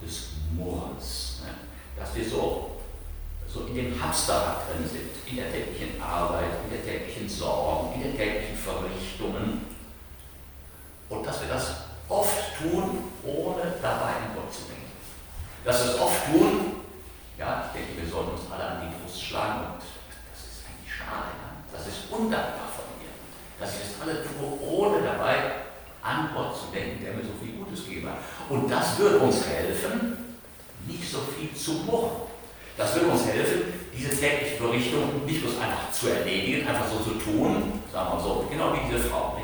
des 0.01 0.29
Murrens? 0.55 1.41
Ne? 1.43 1.53
Dass 2.01 2.15
wir 2.15 2.27
so, 2.27 2.77
so 3.47 3.65
in 3.67 3.75
dem 3.75 4.01
Hamsterrad 4.01 4.63
drin 4.67 4.89
sind, 4.89 5.11
in 5.29 5.35
der 5.35 5.51
täglichen 5.51 6.01
Arbeit, 6.01 6.49
in 6.65 6.71
der 6.71 6.83
täglichen 6.83 7.29
Sorgen, 7.29 7.93
in 7.93 8.01
den 8.01 8.17
täglichen 8.17 8.57
Verrichtungen. 8.57 9.67
Und 11.09 11.27
dass 11.27 11.41
wir 11.41 11.49
das 11.49 11.75
oft 12.09 12.57
tun, 12.57 13.03
ohne 13.23 13.73
dabei 13.83 14.17
an 14.17 14.33
Gott 14.35 14.51
zu 14.51 14.61
denken. 14.63 14.91
Dass 15.63 15.83
wir 15.83 15.93
es 15.93 15.99
oft 15.99 16.25
tun, 16.25 16.81
ja, 17.37 17.65
ich 17.67 17.79
denke, 17.79 18.01
wir 18.01 18.09
sollten 18.09 18.31
uns 18.31 18.51
alle 18.51 18.63
an 18.63 18.81
die 18.81 19.03
Brust 19.03 19.21
schlagen 19.21 19.73
und 19.73 19.83
schade. 21.07 21.31
Das 21.71 21.87
ist 21.87 22.11
undankbar 22.11 22.67
von 22.75 22.85
mir, 22.99 23.11
dass 23.59 23.75
ich 23.75 23.81
das 23.87 24.01
alle 24.01 24.23
tue, 24.23 24.59
ohne 24.59 25.01
dabei 25.01 25.63
an 26.01 26.29
Gott 26.33 26.55
zu 26.55 26.67
denken, 26.73 27.03
der 27.03 27.13
mir 27.13 27.23
so 27.23 27.35
viel 27.41 27.55
Gutes 27.57 27.85
gegeben 27.85 28.09
hat. 28.09 28.17
Würde 29.07 29.23
uns 29.23 29.47
helfen, 29.47 30.17
nicht 30.85 31.09
so 31.09 31.19
viel 31.31 31.53
zu 31.55 31.85
murren. 31.85 32.27
Das 32.75 32.93
würde 32.93 33.07
uns 33.07 33.25
helfen, 33.25 33.73
diese 33.95 34.09
tägliche 34.09 34.61
Berichtung 34.61 35.25
nicht 35.25 35.41
bloß 35.41 35.53
einfach 35.61 35.89
zu 35.93 36.09
erledigen, 36.09 36.67
einfach 36.67 36.87
so 36.91 36.99
zu 36.99 37.11
tun, 37.17 37.79
sagen 37.91 38.09
wir 38.11 38.19
so, 38.19 38.45
genau 38.49 38.73
wie 38.73 38.91
diese 38.91 39.07
Frau. 39.07 39.37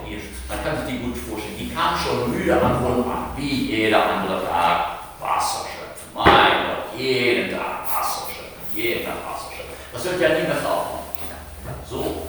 Man 0.49 0.63
kann 0.63 0.85
sich 0.85 0.93
die 0.93 0.99
gut 1.01 1.17
vorstellen, 1.17 1.55
die 1.57 1.73
kam 1.73 1.97
schon 1.97 2.29
müde 2.31 2.61
an, 2.61 3.31
wie 3.37 3.71
jeder 3.71 4.05
andere 4.05 4.45
Tag 4.45 4.99
Wasser 5.21 5.65
schöpfen. 5.65 6.11
Mein 6.13 6.67
Gott, 6.67 6.99
jeden 6.99 7.49
Tag 7.49 7.87
Wasser 7.87 8.27
schöpfen, 8.27 8.67
jeden 8.75 9.05
Tag 9.05 9.15
Wasser 9.25 9.49
schöpfen. 9.49 9.73
Das 9.93 10.03
wird 10.03 10.19
ja 10.19 10.29
nie 10.29 10.43
mehr 10.43 10.69
auch. 10.69 10.99
So, 11.89 12.27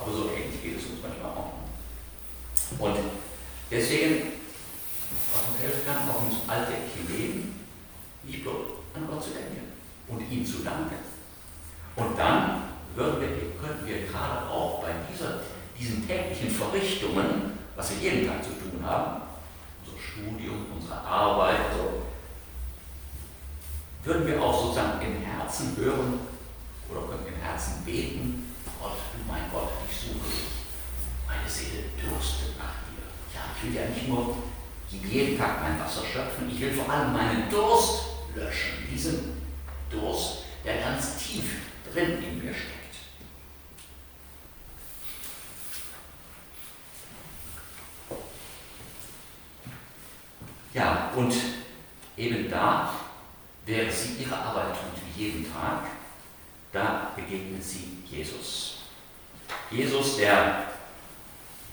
aber 0.00 0.10
so 0.12 0.30
ähnlich 0.36 0.60
geht 0.60 0.78
es 0.78 0.90
uns 0.90 0.98
manchmal 1.00 1.30
auch. 1.30 1.54
Und 2.78 2.96
deswegen, 3.70 4.34
was 5.32 5.48
uns 5.48 5.62
helfen 5.62 5.82
kann, 5.86 6.10
auch 6.10 6.22
ins 6.28 6.48
alltägliche 6.48 7.02
Leben, 7.08 7.60
nicht 8.24 8.42
bloß 8.42 8.56
an 8.94 9.06
Gott 9.08 9.22
zu 9.22 9.30
denken 9.30 9.72
und 10.08 10.20
ihm 10.30 10.44
zu 10.44 10.58
danken. 10.58 10.96
Und 11.96 12.18
dann 12.18 12.62
würden 12.94 13.20
wir, 13.20 13.28
könnten 13.60 13.86
wir 13.86 14.06
gerade 14.06 14.48
auch 14.48 14.82
bei 14.82 14.92
dieser, 15.10 15.40
diesen 15.78 16.06
täglichen 16.06 16.50
Verrichtungen, 17.14 17.58
was 17.76 17.90
wir 17.90 18.10
jeden 18.10 18.28
Tag 18.28 18.42
zu 18.42 18.50
tun 18.50 18.80
haben, 18.84 19.22
unser 19.84 19.98
Studium, 20.00 20.66
unsere 20.74 21.00
Arbeit, 21.00 21.60
so, 21.76 22.02
würden 24.04 24.26
wir 24.26 24.42
auch 24.42 24.62
sozusagen 24.62 25.00
im 25.00 25.22
Herzen 25.22 25.76
hören 25.76 26.20
oder 26.90 27.00
können 27.08 27.34
im 27.34 27.42
Herzen 27.42 27.84
beten, 27.84 28.52
Gott, 28.80 28.98
du 29.12 29.32
mein 29.32 29.50
Gott, 29.52 29.70
ich 29.88 29.96
suche 29.96 30.28
dich. 30.28 30.44
Meine 31.26 31.48
Seele 31.48 31.84
dürstet 31.96 32.58
nach 32.58 32.84
dir. 32.84 33.08
Ja, 33.34 33.40
ich 33.56 33.64
will 33.64 33.74
ja 33.74 33.88
nicht 33.88 34.08
nur 34.08 34.36
jeden 34.90 35.38
Tag 35.38 35.62
mein 35.62 35.80
Wasser 35.80 36.02
schöpfen, 36.04 36.50
ich 36.50 36.60
will 36.60 36.72
vor 36.72 36.88
allem 36.92 37.12
meinen 37.12 37.48
Durst 37.50 38.04
löschen. 38.34 38.86
Diesen 38.92 39.42
Durst, 39.90 40.44
der 40.64 40.80
ganz 40.80 41.16
tief 41.16 41.62
drin 41.90 42.22
in 42.22 42.44
mir 42.44 42.52
steckt. 42.52 42.83
Und 51.16 51.32
eben 52.16 52.50
da, 52.50 52.90
während 53.64 53.92
sie 53.92 54.22
ihre 54.22 54.36
Arbeit 54.36 54.70
tut, 54.70 55.00
wie 55.16 55.24
jeden 55.24 55.52
Tag, 55.52 55.84
da 56.72 57.12
begegnet 57.14 57.62
sie 57.62 57.98
Jesus. 58.06 58.78
Jesus, 59.70 60.16
der 60.16 60.64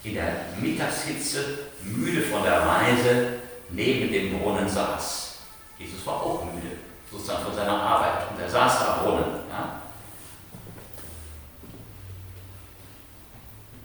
in 0.04 0.14
der 0.16 0.46
Mittagshitze, 0.60 1.60
müde 1.84 2.22
von 2.22 2.44
der 2.44 2.62
Reise, 2.62 3.40
neben 3.70 4.12
dem 4.12 4.40
Brunnen 4.40 4.68
saß. 4.68 5.40
Jesus 5.78 6.06
war 6.06 6.22
auch 6.22 6.46
müde, 6.46 6.78
sozusagen 7.10 7.46
von 7.46 7.56
seiner 7.56 7.80
Arbeit, 7.80 8.30
und 8.30 8.40
er 8.40 8.50
saß 8.50 8.80
da 8.80 8.94
am 8.94 9.04
Brunnen. 9.04 9.42
Ja? 9.50 9.82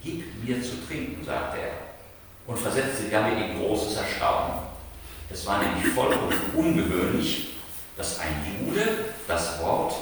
Gib 0.03 0.45
mir 0.45 0.63
zu 0.63 0.87
trinken, 0.87 1.25
sagte 1.25 1.59
er, 1.59 1.73
und 2.47 2.59
versetzte 2.59 3.09
damit 3.11 3.39
in 3.39 3.59
großes 3.59 3.97
Erstaunen. 3.97 4.66
Es 5.31 5.47
war 5.47 5.63
nämlich 5.63 5.93
vollkommen 5.93 6.35
ungewöhnlich, 6.55 7.57
dass 7.97 8.21
ein 8.21 8.45
Jude 8.61 8.87
das 9.27 9.61
Wort 9.61 9.95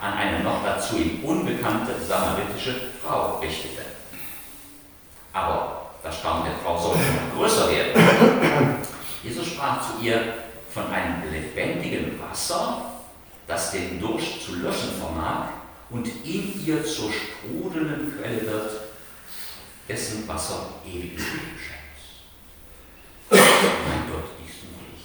an 0.00 0.14
eine 0.14 0.42
noch 0.42 0.64
dazu 0.64 0.96
ihm 0.96 1.24
unbekannte 1.24 1.92
samaritische 2.06 2.90
Frau 3.02 3.38
richtete. 3.38 3.82
Aber 5.32 5.90
das 6.02 6.18
Staunen 6.18 6.44
der 6.44 6.54
Frau 6.62 6.78
sollte 6.78 6.98
noch 6.98 7.36
größer 7.38 7.70
werden. 7.70 8.76
Jesus 9.22 9.46
sprach 9.46 9.80
zu 9.80 10.04
ihr 10.04 10.34
von 10.72 10.86
einem 10.92 11.22
lebendigen 11.32 12.20
Wasser, 12.20 12.90
das 13.46 13.72
den 13.72 14.00
Durst 14.00 14.44
zu 14.44 14.56
löschen 14.56 14.90
vermag 14.98 15.48
und 15.90 16.06
in 16.24 16.66
ihr 16.66 16.84
zur 16.84 17.10
sprudelnden 17.10 18.14
Quelle 18.16 18.42
wird, 18.46 18.70
dessen 19.88 20.26
Wasser 20.26 20.66
ewig 20.86 21.18
schenkt. 21.18 21.84
mein 23.30 24.10
Gott, 24.10 24.30
dich 24.38 24.52
suche 24.54 24.84
ich. 24.94 25.04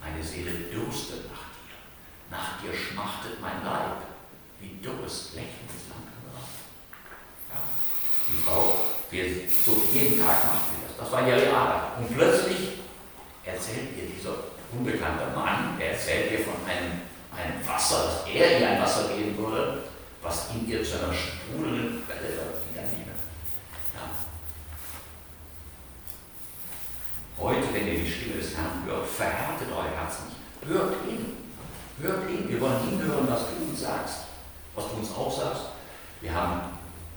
Meine 0.00 0.22
Seele 0.36 0.52
dürstet 0.70 1.30
nach 1.32 1.48
dir. 1.56 1.80
Nach 2.30 2.60
dir 2.60 2.76
schmachtet 2.76 3.40
mein 3.40 3.64
Leib, 3.64 4.04
wie 4.60 4.76
dürres, 4.82 5.32
lächelndes 5.32 5.88
Land 5.88 6.12
ja, 7.48 7.56
Die 8.28 8.36
Frau, 8.44 8.76
wir, 9.10 9.24
so 9.48 9.82
jeden 9.92 10.20
Tag 10.20 10.44
macht 10.44 10.68
sie 10.68 10.84
das. 10.84 10.96
Das 10.98 11.12
war 11.12 11.26
ihre 11.26 11.56
Arbeit. 11.56 11.98
Und 11.98 12.14
plötzlich 12.14 12.84
erzählt 13.44 13.96
ihr 13.96 14.12
dieser 14.14 14.34
unbekannte 14.72 15.34
Mann, 15.34 15.80
er 15.80 15.92
erzählt 15.92 16.32
ihr 16.32 16.40
von 16.40 16.54
einem, 16.68 17.00
einem 17.32 17.66
Wasser, 17.66 18.04
dass 18.04 18.26
er 18.26 18.60
ihr 18.60 18.68
ein 18.68 18.82
Wasser 18.82 19.08
geben 19.08 19.38
würde, 19.38 19.84
was 20.20 20.50
in 20.50 20.68
ihr 20.68 20.84
zu 20.84 20.98
einer 20.98 21.14
sprudelnden 21.14 22.02
Quelle 22.04 22.34
wiedernehme. 22.68 23.14
Ja. 23.94 24.10
Heute, 27.38 27.72
wenn 27.72 27.75
ihr 27.86 28.00
die 28.00 28.10
Stimme 28.10 28.36
des 28.36 28.56
Herrn 28.56 28.84
hört, 28.84 29.06
verhärtet 29.06 29.68
euer 29.70 29.90
Herz 29.96 30.16
nicht. 30.24 30.70
Hört 30.70 30.94
hin. 31.06 31.36
Hört 32.00 32.28
hin. 32.28 32.48
Wir 32.48 32.60
wollen 32.60 32.80
hinhören, 32.88 33.28
was 33.28 33.40
du 33.48 33.70
uns 33.70 33.80
sagst, 33.80 34.18
was 34.74 34.84
du 34.90 34.96
uns 34.96 35.10
auch 35.14 35.34
sagst. 35.34 35.62
Wir 36.20 36.34
haben 36.34 36.60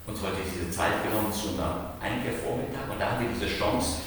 uns 0.06 0.20
heute 0.22 0.38
diese 0.44 0.70
Zeit 0.70 1.02
genommen 1.02 1.32
zu 1.32 1.48
einem 1.48 1.90
Einkehrvormittag 2.00 2.90
und 2.90 2.98
da 2.98 3.12
haben 3.12 3.20
wir 3.20 3.34
diese 3.34 3.46
Chance, 3.58 4.02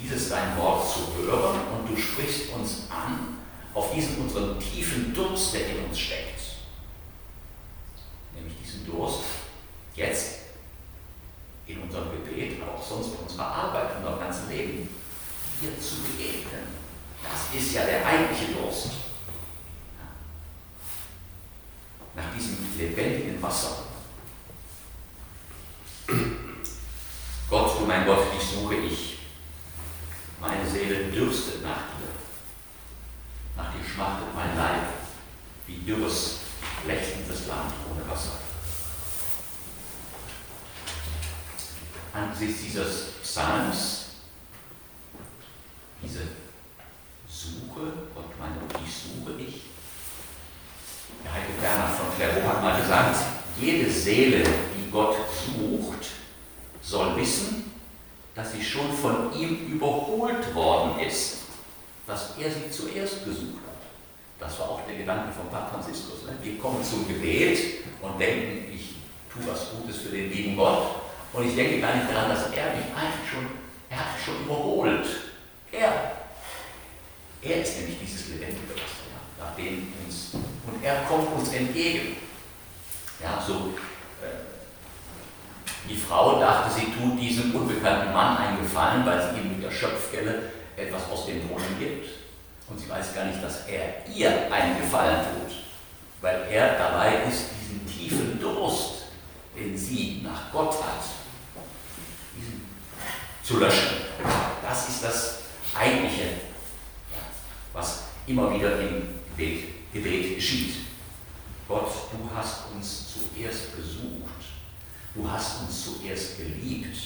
dieses 0.00 0.28
dein 0.28 0.56
Wort 0.58 0.88
zu 0.88 1.00
hören 1.16 1.60
und 1.72 1.90
du 1.90 1.96
sprichst 2.00 2.52
uns 2.52 2.86
an 2.90 3.38
auf 3.72 3.92
diesen 3.92 4.18
unseren 4.18 4.58
tiefen 4.58 5.12
Durst, 5.12 5.54
der 5.54 5.68
in 5.68 5.84
uns 5.86 5.98
steckt. 5.98 6.40
Nämlich 8.34 8.54
diesen 8.62 8.86
Durst 8.86 9.20
jetzt 9.94 10.38
in 11.66 11.80
unserem 11.80 12.10
Gebet, 12.12 12.60
aber 12.62 12.74
auch 12.74 12.82
sonst 12.82 13.16
bei 13.16 13.22
unserer 13.22 13.46
Arbeit, 13.46 13.90
in 13.92 13.96
unserem 13.98 14.20
ganzen 14.20 14.50
Leben, 14.50 14.88
dir 15.60 15.80
zu 15.80 16.02
begegnen. 16.02 16.68
Das 17.22 17.60
ist 17.60 17.74
ja 17.74 17.84
der 17.84 18.06
eigentliche 18.06 18.52
Durst. 18.52 18.90
Nach 22.14 22.32
diesem 22.36 22.58
lebendigen 22.78 23.42
Wasser. 23.42 23.84
Gott, 27.48 27.80
du 27.80 27.86
mein 27.86 28.06
Gott, 28.06 28.34
dich 28.34 28.42
suche 28.42 28.74
ich. 28.76 29.18
Meine 30.40 30.68
Seele 30.68 31.10
dürstet 31.10 31.62
nach 31.62 31.76
dir. 31.76 32.12
Nach 33.56 33.72
dir 33.72 33.84
schmachtet 33.84 34.34
mein 34.34 34.56
Leib, 34.56 34.82
wie 35.66 35.78
dürres, 35.78 36.40
lechzendes 36.86 37.46
Land 37.46 37.72
ohne 37.90 38.08
Wasser. 38.10 38.32
Angesichts 42.14 42.62
dieses 42.62 43.12
Psalms, 43.22 44.04
diese 46.00 46.20
Suche, 47.28 47.92
Gott 48.14 48.38
meine, 48.38 48.54
die 48.78 48.88
suche 48.88 49.40
ich. 49.40 49.62
Der 51.24 51.32
heilige 51.32 51.60
Bernhard 51.60 51.96
von 51.96 52.14
Clairvaux 52.16 52.46
hat 52.46 52.62
mal 52.62 52.80
gesagt, 52.80 53.16
jede 53.60 53.90
Seele, 53.90 54.44
die 54.44 54.90
Gott 54.92 55.16
sucht, 55.44 56.10
soll 56.80 57.16
wissen, 57.16 57.72
dass 58.36 58.52
sie 58.52 58.62
schon 58.62 58.92
von 58.92 59.32
ihm 59.32 59.66
überholt 59.72 60.54
worden 60.54 61.00
ist, 61.00 61.38
dass 62.06 62.38
er 62.38 62.48
sie 62.48 62.70
zuerst 62.70 63.24
gesucht 63.24 63.62
hat. 63.66 63.74
Das 64.38 64.58
war 64.60 64.70
auch 64.70 64.80
der 64.86 64.98
Gedanke 64.98 65.32
von 65.32 65.48
Papst 65.50 65.72
Franziskus. 65.72 66.24
Ne? 66.26 66.36
Wir 66.42 66.58
kommen 66.58 66.84
zum 66.84 67.08
Gebet 67.08 67.58
und 68.02 68.20
denken, 68.20 68.72
ich 68.72 68.94
tue 69.32 69.50
was 69.50 69.70
Gutes 69.70 70.02
für 70.02 70.10
den 70.10 70.30
lieben 70.30 70.56
Gott. 70.56 70.93
Und 71.34 71.48
ich 71.48 71.56
denke 71.56 71.80
gar 71.80 71.96
nicht 71.96 72.10
daran, 72.10 72.30
dass 72.30 72.44
er 72.52 72.76
mich 72.76 72.86
eigentlich 72.94 73.30
schon, 73.30 73.46
er 73.90 73.98
hat 73.98 74.14
mich 74.14 74.24
schon 74.24 74.44
überholt. 74.44 75.06
Er. 75.72 76.12
Er 77.42 77.60
ist 77.60 77.78
nämlich 77.78 77.98
dieses 78.00 78.28
lebendige 78.28 78.72
Wasser, 78.72 79.10
ja, 79.10 79.44
nach 79.44 79.54
dem 79.56 79.92
uns, 80.04 80.30
und 80.34 80.82
er 80.82 81.02
kommt 81.02 81.32
uns 81.32 81.52
entgegen. 81.52 82.16
Ja, 83.20 83.42
so 83.44 83.74
die 85.88 85.96
Frau 85.96 86.40
dachte, 86.40 86.72
sie 86.72 86.86
tut 86.92 87.20
diesem 87.20 87.54
unbekannten 87.54 88.12
Mann 88.12 88.38
einen 88.38 88.62
Gefallen, 88.62 89.04
weil 89.04 89.20
sie 89.20 89.38
ihm 89.40 89.52
mit 89.52 89.62
der 89.62 89.70
Schöpfgelle 89.70 90.50
etwas 90.76 91.02
aus 91.10 91.26
dem 91.26 91.46
Brunnen 91.46 91.78
gibt. 91.78 92.08
Und 92.68 92.80
sie 92.80 92.88
weiß 92.88 93.14
gar 93.14 93.26
nicht, 93.26 93.42
dass 93.42 93.66
er 93.66 94.08
ihr 94.10 94.50
einen 94.50 94.80
Gefallen 94.80 95.20
tut, 95.20 95.56
weil 96.22 96.46
er 96.50 96.78
dabei 96.78 97.16
ist, 97.28 97.50
diesen 97.60 97.86
tiefen 97.86 98.40
Durst, 98.40 99.08
den 99.54 99.76
sie 99.76 100.22
nach 100.24 100.50
Gott 100.50 100.74
zu 103.44 103.58
löschen. 103.58 103.96
Das 104.62 104.88
ist 104.88 105.04
das 105.04 105.38
Eigentliche, 105.74 106.30
was 107.72 108.04
immer 108.26 108.52
wieder 108.54 108.80
im 108.80 109.20
Gebet, 109.36 109.92
Gebet 109.92 110.36
geschieht. 110.36 110.76
Gott, 111.68 111.92
du 112.12 112.36
hast 112.36 112.64
uns 112.74 113.12
zuerst 113.12 113.76
besucht 113.76 114.24
Du 115.14 115.30
hast 115.30 115.60
uns 115.60 115.84
zuerst 115.84 116.38
geliebt. 116.38 116.96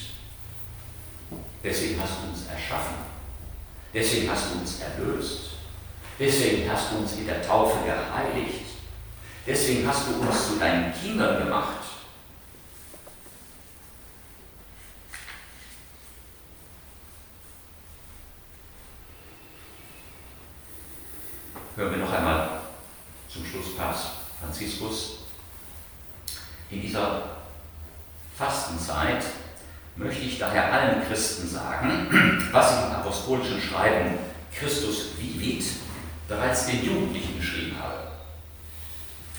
Deswegen 1.63 2.01
hast 2.01 2.13
du 2.23 2.29
uns 2.29 2.47
erschaffen. 2.47 2.95
Deswegen 3.93 4.29
hast 4.31 4.45
du 4.51 4.59
uns 4.59 4.79
erlöst. 4.79 5.41
Deswegen 6.17 6.69
hast 6.71 6.91
du 6.91 6.97
uns 6.97 7.13
in 7.13 7.27
der 7.27 7.45
Taufe 7.45 7.77
geheiligt. 7.85 8.65
Deswegen 9.45 9.87
hast 9.87 10.07
du 10.07 10.21
uns 10.21 10.47
zu 10.47 10.55
deinen 10.57 10.93
Kindern 10.93 11.43
gemacht. 11.43 11.75
Hören 21.75 21.91
wir 21.91 21.99
noch 21.99 22.11
einmal 22.11 22.61
zum 23.31 23.45
Schluss 23.45 23.77
Papst 23.77 24.07
Franziskus. 24.41 25.19
In 26.71 26.81
dieser 26.81 27.39
Fastenzeit 28.39 29.21
möchte 29.97 30.21
ich 30.21 30.39
daher 30.39 30.71
allen 30.71 31.05
Christen 31.05 31.45
sagen, 31.45 32.47
was 32.53 32.71
ich 32.71 32.85
im 32.85 32.95
apostolischen 32.95 33.61
Schreiben 33.61 34.17
Christus 34.57 35.09
vivit 35.17 35.65
bereits 36.25 36.67
den 36.67 36.85
Jugendlichen 36.85 37.37
geschrieben 37.37 37.75
habe. 37.77 38.07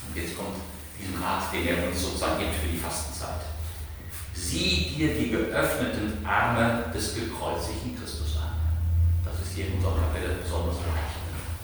jetzt 0.15 0.37
kommt 0.37 0.57
diesen 0.99 1.21
Rat, 1.21 1.51
den 1.53 1.67
er 1.67 1.87
uns 1.87 2.01
sozusagen 2.01 2.39
gibt 2.39 2.55
für 2.55 2.67
die 2.67 2.77
Fastenzeit. 2.77 3.47
Sieh 4.33 4.95
dir 4.95 5.15
die 5.15 5.29
geöffneten 5.29 6.25
Arme 6.25 6.85
des 6.93 7.15
gekreuzigten 7.15 7.97
Christus 7.97 8.37
an. 8.37 8.57
Das 9.25 9.39
ist 9.39 9.55
hier 9.55 9.67
in 9.67 9.73
unserer 9.75 9.99
Kapelle 9.99 10.41
besonders 10.43 10.77
leicht. 10.85 11.19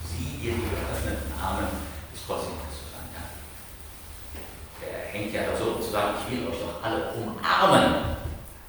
Sieh 0.06 0.38
dir 0.38 0.54
die 0.54 0.70
geöffneten 0.70 1.32
Arme 1.40 1.68
des 2.14 2.22
gekreuzigten 2.22 2.68
er 4.82 5.12
hängt 5.12 5.34
ja 5.34 5.44
da 5.44 5.58
so, 5.58 5.76
zu 5.76 5.92
sagen, 5.92 6.16
ich 6.20 6.40
will 6.40 6.48
euch 6.48 6.60
doch 6.60 6.84
alle 6.84 7.14
umarmen. 7.14 8.18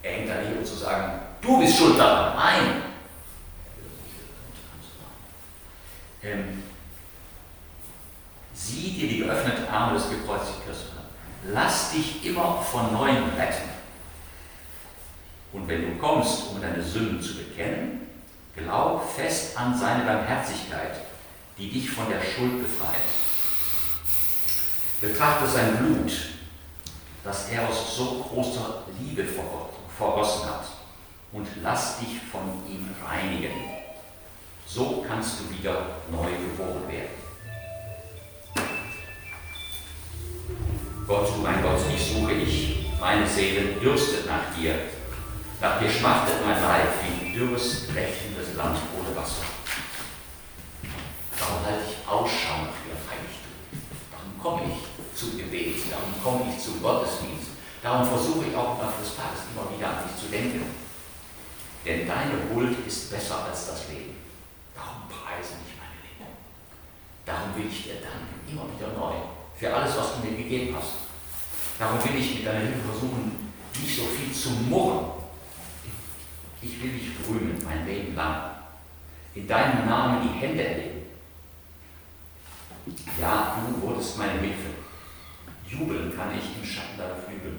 Er 0.03 0.13
hängt 0.13 0.31
da 0.31 0.41
nicht, 0.41 0.59
um 0.59 0.65
zu 0.65 0.75
sagen, 0.75 1.21
du 1.41 1.59
bist 1.59 1.77
schuld 1.77 1.99
daran. 1.99 2.37
Nein. 2.37 2.83
Ähm, 6.23 6.63
sieh 8.55 8.93
dir 8.93 9.09
Arme 9.71 9.95
des 9.95 10.11
gekreuzigten 10.11 10.65
Christus 10.67 10.93
an. 10.93 11.53
Lass 11.53 11.93
dich 11.93 12.25
immer 12.25 12.61
von 12.63 12.93
neuem 12.93 13.25
retten. 13.37 13.69
Und 15.53 15.67
wenn 15.69 15.83
du 15.83 15.99
kommst, 15.99 16.49
um 16.49 16.61
deine 16.61 16.83
Sünden 16.83 17.23
zu 17.23 17.37
bekennen, 17.37 18.09
Glaub 18.59 19.09
fest 19.09 19.57
an 19.57 19.77
seine 19.77 20.05
Barmherzigkeit, 20.05 20.97
die 21.57 21.71
dich 21.71 21.91
von 21.91 22.09
der 22.09 22.21
Schuld 22.21 22.61
befreit. 22.63 22.97
Betrachte 25.01 25.47
sein 25.47 25.77
Blut, 25.77 26.13
das 27.23 27.49
er 27.51 27.69
aus 27.69 27.97
so 27.97 28.25
großer 28.29 28.83
Liebe 28.99 29.25
vergossen 29.97 30.47
hat, 30.47 30.65
und 31.31 31.47
lass 31.63 32.01
dich 32.01 32.21
von 32.33 32.43
ihm 32.69 32.89
reinigen. 33.07 33.53
So 34.67 35.05
kannst 35.07 35.41
du 35.41 35.57
wieder 35.57 35.87
neu 36.11 36.31
geboren 36.31 36.89
werden. 36.89 37.28
Gott, 41.09 41.35
du 41.35 41.41
mein 41.41 41.63
Gott, 41.63 41.81
dich 41.91 42.13
suche 42.13 42.33
ich, 42.33 42.85
meine 43.01 43.27
Seele 43.27 43.81
dürstet 43.81 44.27
nach 44.27 44.55
dir. 44.55 44.75
Nach 45.59 45.81
dir 45.81 45.89
schmachtet 45.89 46.37
mein 46.45 46.61
Leib 46.61 46.89
wie 47.01 47.33
dürres, 47.33 47.89
lechtendes 47.95 48.55
Land 48.55 48.77
ohne 48.93 49.17
Wasser. 49.17 49.49
Darum 51.39 51.65
halte 51.65 51.85
ich 51.89 52.07
Ausschau 52.07 52.61
nach 52.61 52.77
dir, 52.85 52.93
Heiligtum. 53.09 53.57
Darum 54.13 54.37
komme 54.37 54.69
ich 54.69 55.19
zum 55.19 55.39
Gebet, 55.39 55.77
darum 55.91 56.13
komme 56.23 56.53
ich 56.53 56.63
zum 56.63 56.83
Gottesdienst. 56.83 57.57
Darum 57.83 58.07
versuche 58.07 58.45
ich 58.45 58.55
auch 58.55 58.77
nach 58.77 58.93
des 59.01 59.17
Tages 59.17 59.49
immer 59.49 59.65
wieder 59.73 59.89
an 59.89 60.05
dich 60.05 60.21
zu 60.21 60.29
denken. 60.29 60.61
Denn 61.87 62.07
deine 62.07 62.37
Huld 62.53 62.87
ist 62.87 63.11
besser 63.11 63.47
als 63.49 63.67
das 63.67 63.89
Leben. 63.89 64.13
Darum 64.77 65.09
preise 65.09 65.57
ich 65.65 65.73
meine 65.81 66.05
Liebe. 66.05 66.29
Darum 67.25 67.57
will 67.57 67.73
ich 67.73 67.85
dir 67.85 67.97
danken, 67.97 68.45
immer 68.45 68.69
wieder 68.77 68.93
neu, 68.93 69.38
für 69.59 69.75
alles, 69.75 69.97
was 69.97 70.15
du 70.15 70.27
mir 70.27 70.37
gegeben 70.37 70.77
hast. 70.77 70.93
Darum 71.79 72.03
will 72.05 72.21
ich 72.21 72.37
mit 72.37 72.47
deiner 72.47 72.61
Hilfe 72.61 72.81
versuchen, 72.91 73.53
nicht 73.81 73.97
so 73.97 74.05
viel 74.05 74.33
zu 74.33 74.51
murren. 74.69 75.07
Ich 76.61 76.83
will 76.83 76.93
dich 76.93 77.11
rühmen 77.29 77.57
mein 77.65 77.87
Leben 77.87 78.15
lang. 78.15 78.51
In 79.35 79.47
deinem 79.47 79.87
Namen 79.87 80.29
die 80.29 80.39
Hände 80.41 80.65
erleben. 80.65 81.03
Ja, 83.21 83.59
du 83.69 83.83
wurdest 83.83 84.19
meine 84.19 84.41
Hilfe. 84.41 84.71
Jubeln 85.69 86.17
kann 86.17 86.31
ich 86.37 86.57
im 86.57 86.65
Schatten 86.65 86.97
deiner 86.97 87.17
Flügel. 87.17 87.59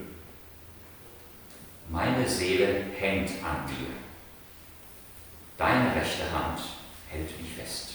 Meine 1.88 2.28
Seele 2.28 2.84
hängt 2.98 3.30
an 3.44 3.66
dir. 3.66 3.88
Deine 5.56 5.94
rechte 5.94 6.30
Hand 6.32 6.60
hält 7.08 7.40
mich 7.40 7.52
fest. 7.52 7.89